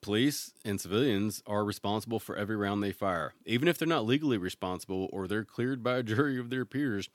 Police 0.00 0.52
and 0.64 0.80
civilians 0.80 1.42
are 1.46 1.64
responsible 1.64 2.20
for 2.20 2.36
every 2.36 2.56
round 2.56 2.82
they 2.82 2.92
fire. 2.92 3.34
Even 3.44 3.66
if 3.66 3.78
they're 3.78 3.88
not 3.88 4.06
legally 4.06 4.38
responsible 4.38 5.08
or 5.12 5.26
they're 5.26 5.44
cleared 5.44 5.82
by 5.82 5.96
a 5.96 6.02
jury 6.02 6.38
of 6.38 6.50
their 6.50 6.64
peers, 6.64 7.08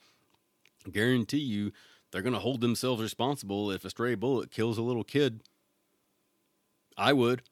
guarantee 0.90 1.38
you 1.38 1.72
they're 2.10 2.22
going 2.22 2.34
to 2.34 2.40
hold 2.40 2.60
themselves 2.60 3.02
responsible 3.02 3.70
if 3.70 3.84
a 3.84 3.90
stray 3.90 4.14
bullet 4.14 4.50
kills 4.50 4.76
a 4.76 4.82
little 4.82 5.02
kid. 5.02 5.42
I 6.96 7.12
would. 7.12 7.42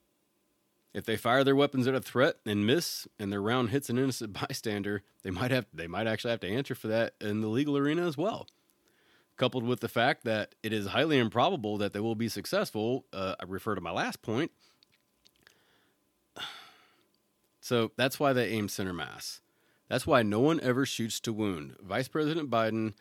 If 0.93 1.07
they 1.07 1.17
fire 1.17 1.43
their 1.43 1.57
weapons 1.57 1.87
at 1.87 1.95
a 1.95 2.01
threat 2.01 2.37
and 2.45 2.67
miss 2.67 3.09
and 3.19 3.33
their 3.33 3.41
round 3.41 3.71
hits 3.71 3.89
an 3.89 3.97
innocent 3.99 4.33
bystander, 4.41 5.03
they 5.23 5.31
might 5.31 5.51
have 5.51 5.67
they 5.73 5.87
might 5.87 6.07
actually 6.07 6.33
have 6.33 6.41
to 6.41 6.49
answer 6.49 6.75
for 6.75 6.89
that 6.89 7.15
in 7.21 7.41
the 7.41 7.49
legal 7.49 7.79
arena 7.79 8.07
as 8.07 8.19
well. 8.19 8.47
Coupled 9.39 9.65
with 9.65 9.81
the 9.81 9.89
fact 9.89 10.25
that 10.25 10.55
it 10.62 10.75
is 10.75 10.89
highly 10.89 11.19
improbable 11.19 11.79
that 11.79 11.95
they 11.95 12.01
will 12.01 12.15
be 12.15 12.29
successful, 12.29 13.07
uh, 13.15 13.35
I 13.41 13.45
refer 13.49 13.75
to 13.75 13.81
my 13.81 13.91
last 13.91 14.21
point 14.21 14.53
so 17.62 17.92
that's 17.97 18.19
why 18.19 18.33
they 18.33 18.49
aim 18.49 18.69
center 18.69 18.92
mass. 18.92 19.40
That's 19.88 20.07
why 20.07 20.23
no 20.23 20.40
one 20.40 20.59
ever 20.61 20.85
shoots 20.85 21.21
to 21.21 21.33
wound. 21.33 21.76
Vice 21.81 22.09
President 22.09 22.50
Biden 22.50 22.95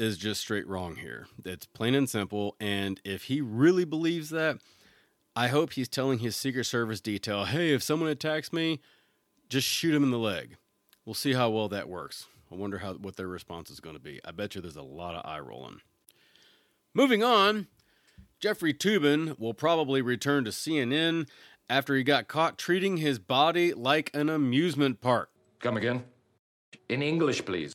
is 0.00 0.18
just 0.18 0.40
straight 0.40 0.66
wrong 0.66 0.96
here. 0.96 1.28
It's 1.44 1.66
plain 1.66 1.94
and 1.94 2.10
simple. 2.10 2.56
And 2.58 3.00
if 3.04 3.24
he 3.24 3.40
really 3.40 3.84
believes 3.84 4.30
that, 4.30 4.58
I 5.36 5.46
hope 5.46 5.74
he's 5.74 5.88
telling 5.88 6.18
his 6.18 6.34
Secret 6.34 6.64
Service 6.64 7.00
detail 7.00 7.44
hey, 7.44 7.72
if 7.72 7.84
someone 7.84 8.10
attacks 8.10 8.52
me, 8.52 8.80
just 9.48 9.68
shoot 9.68 9.94
him 9.94 10.02
in 10.02 10.10
the 10.10 10.18
leg. 10.18 10.56
We'll 11.04 11.14
see 11.14 11.34
how 11.34 11.50
well 11.50 11.68
that 11.68 11.88
works. 11.88 12.26
I 12.50 12.56
wonder 12.56 12.78
how 12.78 12.94
what 12.94 13.16
their 13.16 13.28
response 13.28 13.70
is 13.70 13.78
going 13.78 13.94
to 13.94 14.02
be. 14.02 14.20
I 14.24 14.32
bet 14.32 14.56
you 14.56 14.60
there's 14.60 14.76
a 14.76 14.82
lot 14.82 15.14
of 15.14 15.24
eye 15.24 15.38
rolling. 15.38 15.82
Moving 16.94 17.22
on, 17.22 17.68
Jeffrey 18.40 18.74
Toobin 18.74 19.38
will 19.38 19.54
probably 19.54 20.02
return 20.02 20.44
to 20.46 20.50
CNN 20.50 21.28
after 21.68 21.94
he 21.94 22.02
got 22.02 22.28
caught 22.28 22.58
treating 22.58 22.98
his 22.98 23.18
body 23.18 23.72
like 23.72 24.10
an 24.14 24.28
amusement 24.28 25.00
park. 25.00 25.30
Come 25.60 25.76
again? 25.76 26.04
In 26.88 27.02
English, 27.02 27.44
please. 27.44 27.72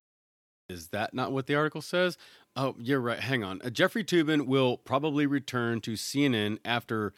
Is 0.70 0.88
that 0.88 1.14
not 1.14 1.32
what 1.32 1.48
the 1.48 1.56
article 1.56 1.82
says? 1.82 2.18
Oh, 2.56 2.76
you're 2.80 3.00
right. 3.00 3.20
Hang 3.20 3.44
on. 3.44 3.62
Uh, 3.64 3.70
Jeffrey 3.70 4.04
Toobin 4.04 4.48
will 4.48 4.78
probably 4.78 5.26
return 5.26 5.82
to 5.82 5.94
CNN 5.94 6.60
after 6.64 7.14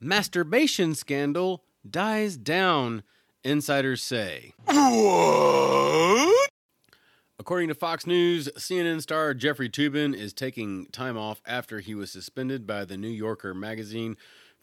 masturbation 0.00 0.94
scandal 0.94 1.62
dies 1.88 2.36
down, 2.36 3.02
insiders 3.44 4.02
say. 4.02 4.52
What? 4.64 6.48
According 7.38 7.68
to 7.68 7.74
Fox 7.74 8.06
News, 8.06 8.48
CNN 8.56 9.00
star 9.00 9.32
Jeffrey 9.32 9.70
Toobin 9.70 10.14
is 10.14 10.32
taking 10.32 10.86
time 10.86 11.16
off 11.16 11.40
after 11.46 11.80
he 11.80 11.94
was 11.94 12.10
suspended 12.10 12.66
by 12.66 12.84
the 12.84 12.96
New 12.96 13.08
Yorker 13.08 13.54
magazine 13.54 14.16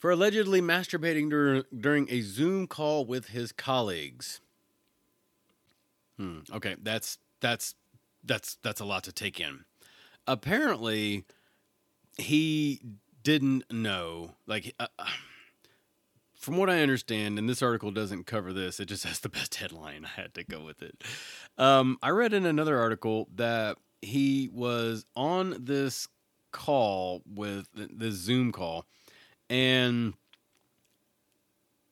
for 0.05 0.11
allegedly 0.11 0.61
masturbating 0.61 1.31
dur- 1.31 1.65
during 1.75 2.07
a 2.11 2.21
Zoom 2.21 2.67
call 2.67 3.07
with 3.07 3.29
his 3.29 3.51
colleagues. 3.51 4.39
Hmm. 6.19 6.41
Okay, 6.53 6.75
that's 6.79 7.17
that's 7.39 7.73
that's 8.23 8.59
that's 8.61 8.79
a 8.79 8.85
lot 8.85 9.03
to 9.05 9.11
take 9.11 9.39
in. 9.39 9.65
Apparently, 10.27 11.25
he 12.19 12.83
didn't 13.23 13.63
know. 13.73 14.35
Like, 14.45 14.75
uh, 14.79 14.85
uh, 14.99 15.07
from 16.39 16.57
what 16.57 16.69
I 16.69 16.83
understand, 16.83 17.39
and 17.39 17.49
this 17.49 17.63
article 17.63 17.89
doesn't 17.89 18.27
cover 18.27 18.53
this. 18.53 18.79
It 18.79 18.85
just 18.85 19.05
has 19.05 19.21
the 19.21 19.29
best 19.37 19.55
headline. 19.55 20.05
I 20.05 20.21
had 20.21 20.35
to 20.35 20.43
go 20.43 20.63
with 20.63 20.83
it. 20.83 21.03
Um, 21.57 21.97
I 22.03 22.11
read 22.11 22.31
in 22.31 22.45
another 22.45 22.77
article 22.77 23.27
that 23.33 23.79
he 24.03 24.51
was 24.53 25.03
on 25.15 25.57
this 25.65 26.07
call 26.51 27.23
with 27.25 27.69
this 27.73 28.13
Zoom 28.13 28.51
call 28.51 28.85
and 29.49 30.13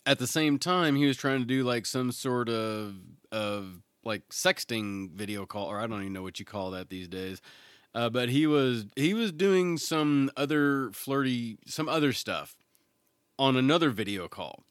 at 0.05 0.19
the 0.19 0.27
same 0.27 0.59
time 0.59 0.95
he 0.95 1.05
was 1.05 1.17
trying 1.17 1.39
to 1.39 1.45
do 1.45 1.63
like 1.63 1.85
some 1.85 2.11
sort 2.11 2.49
of 2.49 2.95
of 3.31 3.81
like 4.03 4.27
sexting 4.29 5.11
video 5.11 5.45
call 5.45 5.67
or 5.67 5.79
I 5.79 5.87
don't 5.87 6.01
even 6.01 6.13
know 6.13 6.23
what 6.23 6.39
you 6.39 6.45
call 6.45 6.71
that 6.71 6.89
these 6.89 7.07
days. 7.07 7.41
Uh, 7.95 8.09
but 8.09 8.29
he 8.29 8.47
was 8.47 8.85
he 8.95 9.13
was 9.13 9.31
doing 9.31 9.77
some 9.77 10.31
other 10.35 10.91
flirty 10.91 11.57
some 11.67 11.87
other 11.87 12.11
stuff 12.11 12.55
on 13.37 13.55
another 13.55 13.89
video 13.89 14.27
call. 14.27 14.63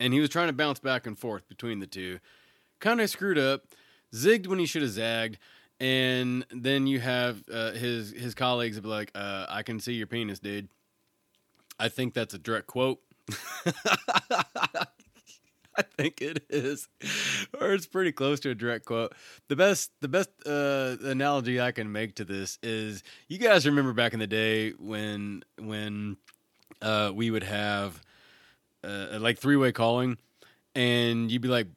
And 0.00 0.12
he 0.12 0.20
was 0.20 0.28
trying 0.28 0.46
to 0.46 0.52
bounce 0.52 0.78
back 0.78 1.06
and 1.06 1.18
forth 1.18 1.48
between 1.48 1.80
the 1.80 1.86
two. 1.86 2.20
Kind 2.78 3.00
of 3.00 3.10
screwed 3.10 3.38
up, 3.38 3.64
zigged 4.14 4.46
when 4.46 4.60
he 4.60 4.66
should 4.66 4.82
have 4.82 4.92
zagged, 4.92 5.38
and 5.80 6.46
then 6.50 6.86
you 6.86 7.00
have 7.00 7.42
uh, 7.52 7.72
his 7.72 8.12
his 8.12 8.34
colleagues 8.34 8.78
be 8.78 8.88
like, 8.88 9.10
uh, 9.16 9.46
"I 9.48 9.64
can 9.64 9.80
see 9.80 9.94
your 9.94 10.06
penis, 10.06 10.38
dude." 10.38 10.68
I 11.78 11.88
think 11.88 12.14
that's 12.14 12.34
a 12.34 12.38
direct 12.38 12.66
quote. 12.66 13.00
I 15.78 15.82
think 15.96 16.20
it 16.20 16.44
is, 16.50 16.88
or 17.60 17.72
it's 17.72 17.86
pretty 17.86 18.10
close 18.10 18.40
to 18.40 18.50
a 18.50 18.54
direct 18.54 18.84
quote. 18.84 19.14
The 19.46 19.54
best, 19.54 19.92
the 20.00 20.08
best 20.08 20.28
uh, 20.44 20.96
analogy 21.04 21.60
I 21.60 21.70
can 21.70 21.92
make 21.92 22.16
to 22.16 22.24
this 22.24 22.58
is: 22.64 23.04
you 23.28 23.38
guys 23.38 23.64
remember 23.64 23.92
back 23.92 24.12
in 24.12 24.18
the 24.18 24.26
day 24.26 24.70
when 24.72 25.44
when 25.56 26.16
uh, 26.82 27.12
we 27.14 27.30
would 27.30 27.44
have 27.44 28.02
uh, 28.82 29.18
like 29.20 29.38
three 29.38 29.56
way 29.56 29.70
calling, 29.70 30.18
and 30.74 31.30
you'd 31.30 31.42
be 31.42 31.48
like, 31.48 31.68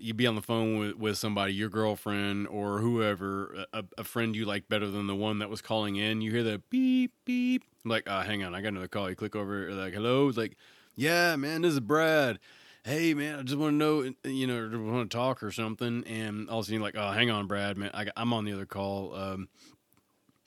you 0.00 0.14
be 0.14 0.26
on 0.26 0.34
the 0.34 0.42
phone 0.42 0.78
with, 0.78 0.96
with 0.96 1.18
somebody, 1.18 1.54
your 1.54 1.68
girlfriend 1.68 2.48
or 2.48 2.78
whoever, 2.78 3.66
a, 3.72 3.84
a 3.98 4.04
friend 4.04 4.34
you 4.34 4.44
like 4.44 4.68
better 4.68 4.88
than 4.90 5.06
the 5.06 5.14
one 5.14 5.38
that 5.38 5.50
was 5.50 5.60
calling 5.60 5.96
in. 5.96 6.20
You 6.20 6.30
hear 6.30 6.42
the 6.42 6.62
beep 6.70 7.12
beep. 7.24 7.64
I'm 7.84 7.90
like, 7.90 8.08
uh, 8.08 8.22
hang 8.22 8.42
on, 8.42 8.54
I 8.54 8.60
got 8.60 8.68
another 8.68 8.88
call. 8.88 9.08
You 9.08 9.16
click 9.16 9.36
over, 9.36 9.70
like, 9.72 9.94
hello. 9.94 10.28
It's 10.28 10.38
like, 10.38 10.56
yeah, 10.96 11.36
man, 11.36 11.62
this 11.62 11.74
is 11.74 11.80
Brad. 11.80 12.38
Hey, 12.84 13.14
man, 13.14 13.38
I 13.38 13.42
just 13.42 13.58
want 13.58 13.72
to 13.72 13.76
know, 13.76 14.12
you 14.24 14.46
know, 14.46 14.90
want 14.90 15.10
to 15.10 15.16
talk 15.16 15.42
or 15.42 15.50
something. 15.50 16.04
And 16.06 16.48
all 16.48 16.60
of 16.60 16.64
a 16.64 16.66
sudden, 16.66 16.80
like, 16.80 16.96
oh, 16.96 17.10
hang 17.10 17.30
on, 17.30 17.46
Brad, 17.46 17.76
man, 17.76 17.90
I, 17.94 18.06
am 18.16 18.32
on 18.32 18.44
the 18.44 18.52
other 18.52 18.66
call. 18.66 19.14
Um, 19.14 19.48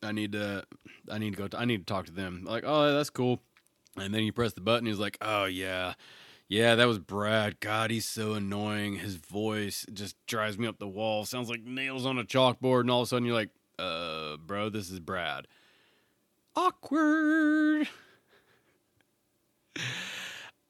I 0.04 0.12
need 0.12 0.32
to, 0.32 0.66
I 1.10 1.18
need 1.18 1.36
to 1.36 1.48
go. 1.48 1.58
I 1.58 1.66
need 1.66 1.86
to 1.86 1.94
talk 1.94 2.08
to 2.08 2.12
them. 2.12 2.44
Like, 2.46 2.64
oh, 2.66 2.94
that's 2.94 3.10
cool. 3.10 3.42
And 3.98 4.14
then 4.14 4.24
you 4.24 4.32
press 4.32 4.54
the 4.54 4.62
button. 4.62 4.86
He's 4.86 5.00
like, 5.00 5.18
oh 5.22 5.46
yeah, 5.46 5.94
yeah, 6.52 6.76
that 6.76 6.86
was 6.86 7.00
Brad. 7.00 7.62
God, 7.62 7.92
he's 7.92 8.06
so 8.06 8.34
annoying. 8.34 8.96
His 8.96 9.16
voice 9.16 9.86
just 9.94 10.18
drives 10.28 10.58
me 10.58 10.68
up 10.68 10.80
the 10.80 10.88
wall. 10.88 11.24
Sounds 11.24 11.50
like 11.50 11.64
nails 11.64 12.06
on 12.06 12.20
a 12.20 12.26
chalkboard. 12.26 12.82
And 12.82 12.92
all 12.92 13.00
of 13.00 13.06
a 13.06 13.08
sudden, 13.08 13.26
you're 13.26 13.34
like, 13.34 13.52
uh, 13.80 14.36
bro, 14.36 14.68
this 14.68 14.92
is 14.92 15.00
Brad. 15.00 15.48
Awkward. 16.54 17.88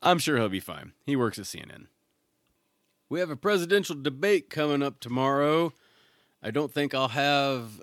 I'm 0.04 0.20
sure 0.20 0.38
he'll 0.38 0.50
be 0.50 0.60
fine. 0.60 0.92
He 1.08 1.16
works 1.16 1.40
at 1.40 1.46
CNN. 1.46 1.88
We 3.10 3.20
have 3.20 3.32
a 3.32 3.36
presidential 3.36 3.96
debate 4.00 4.52
coming 4.52 4.84
up 4.84 5.00
tomorrow. 5.00 5.74
I 6.44 6.52
don't 6.52 6.72
think 6.72 6.94
I'll 6.94 7.08
have 7.08 7.82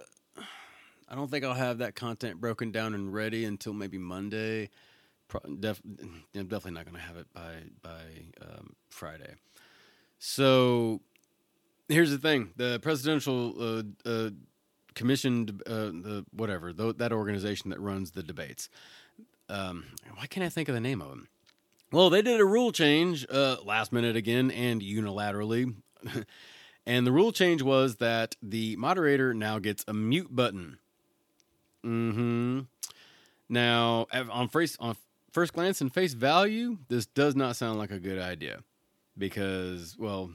I 1.09 1.17
don't 1.17 1.33
think 1.33 1.45
I'll 1.45 1.55
have 1.55 1.79
that 1.79 1.97
content 1.97 2.41
broken 2.41 2.71
down 2.71 2.95
and 2.95 3.13
ready 3.13 3.45
until 3.45 3.73
maybe 3.73 3.99
Monday. 3.99 4.71
Def, 5.61 5.81
I'm 6.35 6.47
definitely 6.47 6.73
not 6.73 6.85
going 6.85 6.97
to 6.97 7.03
have 7.03 7.17
it 7.17 7.27
by 7.33 7.55
by 7.83 8.01
um, 8.43 8.75
Friday. 8.89 9.35
So 10.19 11.01
here's 11.89 12.11
the 12.11 12.19
thing: 12.19 12.51
the 12.57 12.79
presidential 12.81 13.55
uh, 13.61 13.83
uh, 14.09 14.31
commission, 14.95 15.61
uh, 15.67 15.71
the 15.71 16.25
whatever 16.33 16.73
th- 16.73 16.97
that 16.97 17.13
organization 17.13 17.71
that 17.71 17.81
runs 17.81 18.13
the 18.13 18.23
debates. 18.23 18.69
Um, 19.49 19.85
why 20.15 20.27
can't 20.27 20.45
I 20.45 20.51
think 20.51 20.69
of 20.69 20.75
the 20.75 20.81
name 20.81 21.01
of 21.01 21.09
them? 21.09 21.29
Well, 21.91 22.11
they 22.11 22.21
did 22.21 22.39
a 22.39 22.45
rule 22.45 22.71
change 22.71 23.27
uh, 23.31 23.57
last 23.65 23.93
minute 23.93 24.15
again 24.15 24.51
and 24.51 24.83
unilaterally. 24.83 25.75
and 26.87 27.07
the 27.07 27.13
rule 27.13 27.33
change 27.33 27.63
was 27.63 27.97
that 27.97 28.37
the 28.43 28.77
moderator 28.77 29.33
now 29.33 29.59
gets 29.59 29.87
a 29.89 29.95
mute 29.95 30.29
button 30.35 30.79
Hmm. 31.83 32.61
Now, 33.49 34.07
on 34.13 34.49
first 34.49 34.77
on 34.81 34.97
first 35.39 35.53
glance 35.53 35.81
and 35.81 35.95
face 35.95 36.15
value, 36.15 36.79
this 36.89 37.07
does 37.07 37.37
not 37.37 37.55
sound 37.55 37.79
like 37.79 37.93
a 37.93 38.01
good 38.01 38.19
idea 38.19 38.59
because, 39.17 39.95
well, 39.97 40.33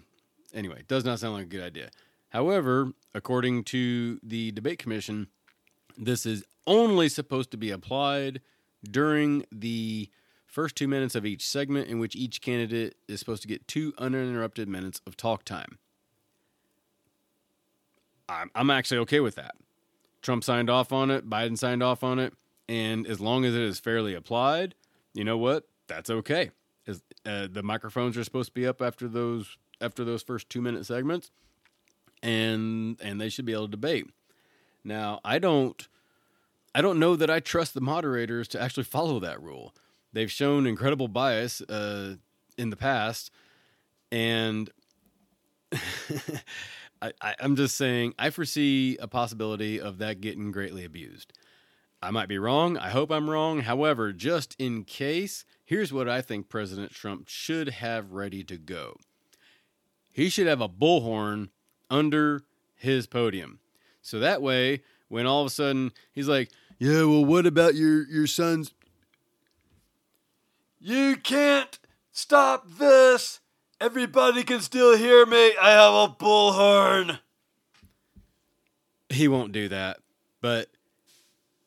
anyway, 0.53 0.81
does 0.87 1.03
not 1.03 1.19
sound 1.19 1.33
like 1.33 1.43
a 1.43 1.47
good 1.47 1.61
idea. 1.61 1.89
However, 2.29 2.93
according 3.13 3.65
to 3.65 4.17
the 4.23 4.53
debate 4.53 4.79
commission, 4.79 5.27
this 5.97 6.25
is 6.25 6.45
only 6.65 7.09
supposed 7.09 7.51
to 7.51 7.57
be 7.57 7.69
applied 7.69 8.39
during 8.89 9.45
the 9.51 10.09
first 10.45 10.77
two 10.77 10.87
minutes 10.87 11.15
of 11.15 11.25
each 11.25 11.45
segment, 11.45 11.89
in 11.89 11.99
which 11.99 12.15
each 12.15 12.39
candidate 12.39 12.95
is 13.09 13.19
supposed 13.19 13.41
to 13.41 13.47
get 13.49 13.67
two 13.67 13.93
uninterrupted 13.97 14.69
minutes 14.69 15.01
of 15.05 15.17
talk 15.17 15.43
time. 15.43 15.79
I'm, 18.29 18.49
I'm 18.55 18.69
actually 18.69 18.99
okay 18.99 19.19
with 19.19 19.35
that. 19.35 19.55
Trump 20.21 20.45
signed 20.45 20.69
off 20.69 20.93
on 20.93 21.11
it, 21.11 21.29
Biden 21.29 21.57
signed 21.57 21.83
off 21.83 22.05
on 22.05 22.19
it, 22.19 22.33
and 22.69 23.05
as 23.05 23.19
long 23.19 23.43
as 23.43 23.53
it 23.53 23.63
is 23.63 23.81
fairly 23.81 24.15
applied, 24.15 24.75
you 25.13 25.23
know 25.23 25.37
what? 25.37 25.67
That's 25.87 26.09
okay. 26.09 26.51
Uh, 26.87 27.47
the 27.49 27.63
microphones 27.63 28.17
are 28.17 28.23
supposed 28.23 28.49
to 28.49 28.53
be 28.53 28.67
up 28.67 28.81
after 28.81 29.07
those 29.07 29.57
after 29.79 30.03
those 30.03 30.23
first 30.23 30.49
two 30.49 30.61
minute 30.61 30.85
segments, 30.85 31.31
and 32.21 32.99
and 33.01 33.19
they 33.19 33.29
should 33.29 33.45
be 33.45 33.53
able 33.53 33.65
to 33.65 33.71
debate. 33.71 34.07
Now, 34.83 35.21
I 35.23 35.39
don't 35.39 35.87
I 36.75 36.81
don't 36.81 36.99
know 36.99 37.15
that 37.15 37.29
I 37.29 37.39
trust 37.39 37.73
the 37.73 37.81
moderators 37.81 38.47
to 38.49 38.61
actually 38.61 38.83
follow 38.83 39.19
that 39.19 39.41
rule. 39.41 39.73
They've 40.11 40.31
shown 40.31 40.67
incredible 40.67 41.07
bias 41.07 41.61
uh, 41.61 42.15
in 42.57 42.69
the 42.69 42.75
past, 42.75 43.31
and 44.11 44.69
I, 47.01 47.35
am 47.39 47.55
just 47.55 47.75
saying, 47.75 48.13
I 48.17 48.29
foresee 48.29 48.97
a 48.99 49.07
possibility 49.07 49.79
of 49.79 49.97
that 49.97 50.21
getting 50.21 50.51
greatly 50.51 50.85
abused. 50.85 51.33
I 52.03 52.11
might 52.11 52.27
be 52.27 52.37
wrong. 52.37 52.77
I 52.77 52.89
hope 52.89 53.11
I'm 53.11 53.29
wrong. 53.29 53.61
However, 53.61 54.11
just 54.11 54.57
in 54.59 54.83
case, 54.83 55.45
here's 55.63 55.93
what 55.93 56.09
I 56.09 56.19
think 56.21 56.49
President 56.49 56.91
Trump 56.91 57.29
should 57.29 57.69
have 57.69 58.11
ready 58.11 58.43
to 58.43 58.57
go. 58.57 58.97
He 60.11 60.27
should 60.27 60.47
have 60.47 60.59
a 60.59 60.67
bullhorn 60.67 61.49
under 61.89 62.43
his 62.75 63.07
podium. 63.07 63.59
So 64.01 64.19
that 64.19 64.41
way, 64.41 64.83
when 65.07 65.25
all 65.25 65.41
of 65.41 65.47
a 65.47 65.49
sudden 65.49 65.93
he's 66.11 66.27
like, 66.27 66.51
Yeah, 66.77 67.05
well, 67.05 67.23
what 67.23 67.45
about 67.45 67.75
your, 67.75 68.05
your 68.09 68.27
son's? 68.27 68.73
You 70.77 71.15
can't 71.15 71.79
stop 72.11 72.67
this. 72.67 73.39
Everybody 73.79 74.43
can 74.43 74.59
still 74.59 74.97
hear 74.97 75.25
me. 75.25 75.53
I 75.57 75.71
have 75.71 75.93
a 75.93 76.13
bullhorn. 76.13 77.19
He 79.07 79.29
won't 79.29 79.53
do 79.53 79.69
that. 79.69 79.99
But 80.41 80.67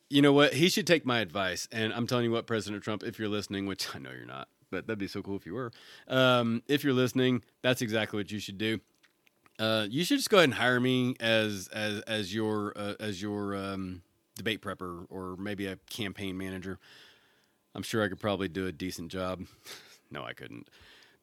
you 0.09 0.23
know 0.23 0.33
what? 0.33 0.55
He 0.55 0.69
should 0.69 0.87
take 0.87 1.05
my 1.05 1.21
advice. 1.21 1.69
And 1.73 1.92
I'm 1.92 2.07
telling 2.07 2.25
you 2.25 2.31
what, 2.31 2.47
President 2.47 2.83
Trump, 2.83 3.03
if 3.03 3.19
you're 3.19 3.29
listening, 3.29 3.66
which 3.66 3.88
I 3.95 3.99
know 3.99 4.11
you're 4.11 4.27
not, 4.27 4.49
but 4.71 4.87
that'd 4.87 4.99
be 4.99 5.09
so 5.09 5.23
cool 5.23 5.37
if 5.37 5.47
you 5.47 5.55
were. 5.55 5.73
Um, 6.09 6.62
if 6.69 6.85
you're 6.85 6.95
listening, 6.95 7.42
that's 7.62 7.83
exactly 7.83 8.19
what 8.19 8.31
you 8.31 8.38
should 8.38 8.59
do. 8.59 8.81
Uh, 9.59 9.87
you 9.88 10.05
should 10.05 10.19
just 10.19 10.29
go 10.29 10.37
ahead 10.37 10.51
and 10.51 10.55
hire 10.55 10.79
me 10.79 11.16
as 11.19 11.69
as 11.73 12.03
as 12.03 12.35
your 12.35 12.75
uh, 12.77 12.92
as 13.01 13.23
your 13.23 13.57
um, 13.57 14.03
debate 14.35 14.61
prepper 14.61 15.07
or 15.09 15.35
maybe 15.38 15.66
a 15.66 15.77
campaign 15.88 16.37
manager. 16.37 16.79
I'm 17.75 17.83
sure 17.83 18.03
I 18.03 18.09
could 18.09 18.21
probably 18.21 18.49
do 18.49 18.66
a 18.66 18.73
decent 18.73 19.11
job. 19.11 19.47
no, 20.11 20.23
I 20.25 20.35
couldn't 20.35 20.69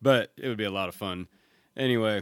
but 0.04 0.34
it 0.38 0.48
would 0.50 0.58
be 0.58 0.66
a 0.66 0.72
lot 0.72 0.90
of 0.90 0.96
fun. 0.96 1.28
Anyway, 1.76 2.22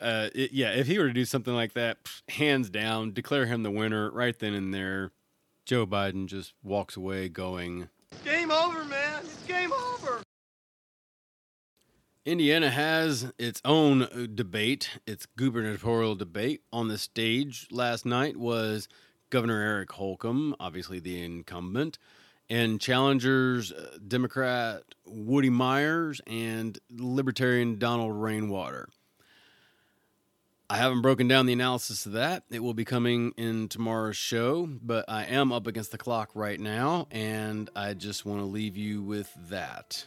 uh, 0.00 0.28
it, 0.34 0.52
yeah, 0.52 0.70
if 0.70 0.88
he 0.88 0.98
were 0.98 1.06
to 1.06 1.12
do 1.12 1.24
something 1.24 1.54
like 1.54 1.72
that, 1.72 1.96
hands 2.28 2.68
down, 2.68 3.12
declare 3.12 3.46
him 3.46 3.62
the 3.62 3.70
winner 3.70 4.10
right 4.10 4.38
then 4.38 4.52
and 4.52 4.74
there. 4.74 5.12
Joe 5.68 5.86
Biden 5.86 6.24
just 6.24 6.54
walks 6.62 6.96
away 6.96 7.28
going, 7.28 7.90
Game 8.24 8.50
over, 8.50 8.86
man. 8.86 9.20
It's 9.22 9.42
game 9.46 9.70
over. 9.70 10.22
Indiana 12.24 12.70
has 12.70 13.34
its 13.38 13.60
own 13.66 14.04
uh, 14.04 14.26
debate, 14.34 14.98
its 15.06 15.26
gubernatorial 15.26 16.14
debate. 16.14 16.62
On 16.72 16.88
the 16.88 16.96
stage 16.96 17.68
last 17.70 18.06
night 18.06 18.38
was 18.38 18.88
Governor 19.28 19.60
Eric 19.60 19.92
Holcomb, 19.92 20.56
obviously 20.58 21.00
the 21.00 21.22
incumbent, 21.22 21.98
and 22.48 22.80
challengers 22.80 23.70
uh, 23.70 23.98
Democrat 24.08 24.84
Woody 25.04 25.50
Myers 25.50 26.22
and 26.26 26.78
Libertarian 26.90 27.78
Donald 27.78 28.14
Rainwater. 28.14 28.88
I 30.70 30.76
haven't 30.76 31.00
broken 31.00 31.28
down 31.28 31.46
the 31.46 31.54
analysis 31.54 32.04
of 32.04 32.12
that. 32.12 32.42
It 32.50 32.62
will 32.62 32.74
be 32.74 32.84
coming 32.84 33.32
in 33.38 33.68
tomorrow's 33.68 34.18
show, 34.18 34.66
but 34.66 35.06
I 35.08 35.24
am 35.24 35.50
up 35.50 35.66
against 35.66 35.92
the 35.92 35.98
clock 35.98 36.28
right 36.34 36.60
now, 36.60 37.08
and 37.10 37.70
I 37.74 37.94
just 37.94 38.26
want 38.26 38.40
to 38.40 38.44
leave 38.44 38.76
you 38.76 39.02
with 39.02 39.34
that. 39.48 40.06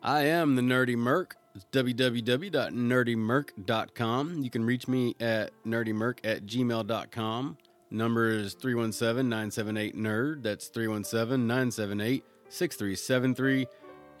I 0.00 0.26
am 0.26 0.54
the 0.54 0.62
Nerdy 0.62 0.96
Merc. 0.96 1.34
It's 1.56 1.66
www.nerdymerc.com. 1.72 4.42
You 4.44 4.50
can 4.50 4.64
reach 4.64 4.86
me 4.86 5.16
at 5.18 5.50
nerdymerc 5.66 6.18
at 6.22 6.46
gmail.com. 6.46 7.58
Number 7.90 8.30
is 8.30 8.54
317 8.54 9.28
978 9.28 9.96
NERD. 9.96 10.44
That's 10.44 10.68
317 10.68 11.48
978 11.48 12.22
6373. 12.48 13.58
You 13.58 13.66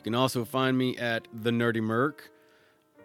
can 0.02 0.16
also 0.16 0.44
find 0.44 0.76
me 0.76 0.98
at 0.98 1.28
The 1.32 1.52
Nerdy 1.52 1.80
Merc 1.80 2.28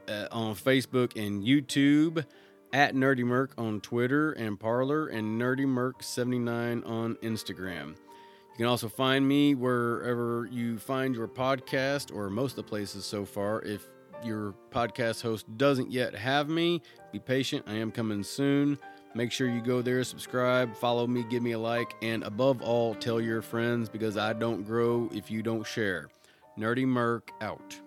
uh, 0.08 0.28
on 0.32 0.56
Facebook 0.56 1.16
and 1.16 1.44
YouTube, 1.44 2.26
at 2.74 2.96
Nerdy 2.96 3.24
Merc 3.24 3.52
on 3.58 3.80
Twitter 3.82 4.34
and 4.34 4.60
Parler, 4.60 5.08
and 5.08 5.40
Nerdy 5.40 5.66
Merc 5.66 6.04
79 6.04 6.84
on 6.84 7.16
Instagram. 7.16 7.90
You 7.90 8.58
can 8.58 8.66
also 8.66 8.90
find 8.90 9.28
me 9.28 9.56
wherever 9.56 10.48
you 10.52 10.78
find 10.78 11.16
your 11.16 11.28
podcast, 11.28 12.14
or 12.14 12.30
most 12.30 12.52
of 12.52 12.58
the 12.58 12.64
places 12.64 13.06
so 13.06 13.26
far. 13.26 13.62
If 13.62 13.88
your 14.24 14.56
podcast 14.72 15.22
host 15.22 15.46
doesn't 15.58 15.92
yet 15.92 16.16
have 16.16 16.50
me, 16.50 16.82
be 17.12 17.20
patient. 17.20 17.66
I 17.68 17.76
am 17.76 17.92
coming 17.92 18.24
soon. 18.24 18.78
Make 19.16 19.32
sure 19.32 19.50
you 19.50 19.62
go 19.62 19.82
there, 19.82 20.04
subscribe, 20.04 20.76
follow 20.76 21.08
me, 21.08 21.24
give 21.24 21.42
me 21.42 21.54
a 21.54 21.60
like, 21.60 21.96
and 22.02 22.24
above 22.24 22.62
all, 22.62 22.94
tell 22.94 23.20
your 23.20 23.42
friends 23.42 23.90
because 23.90 24.18
I 24.18 24.34
don't 24.34 24.64
grow 24.64 25.10
if 25.14 25.32
you 25.32 25.42
don't 25.42 25.66
share. 25.66 26.10
Nerdy 26.58 26.86
Merc 26.86 27.32
out. 27.42 27.80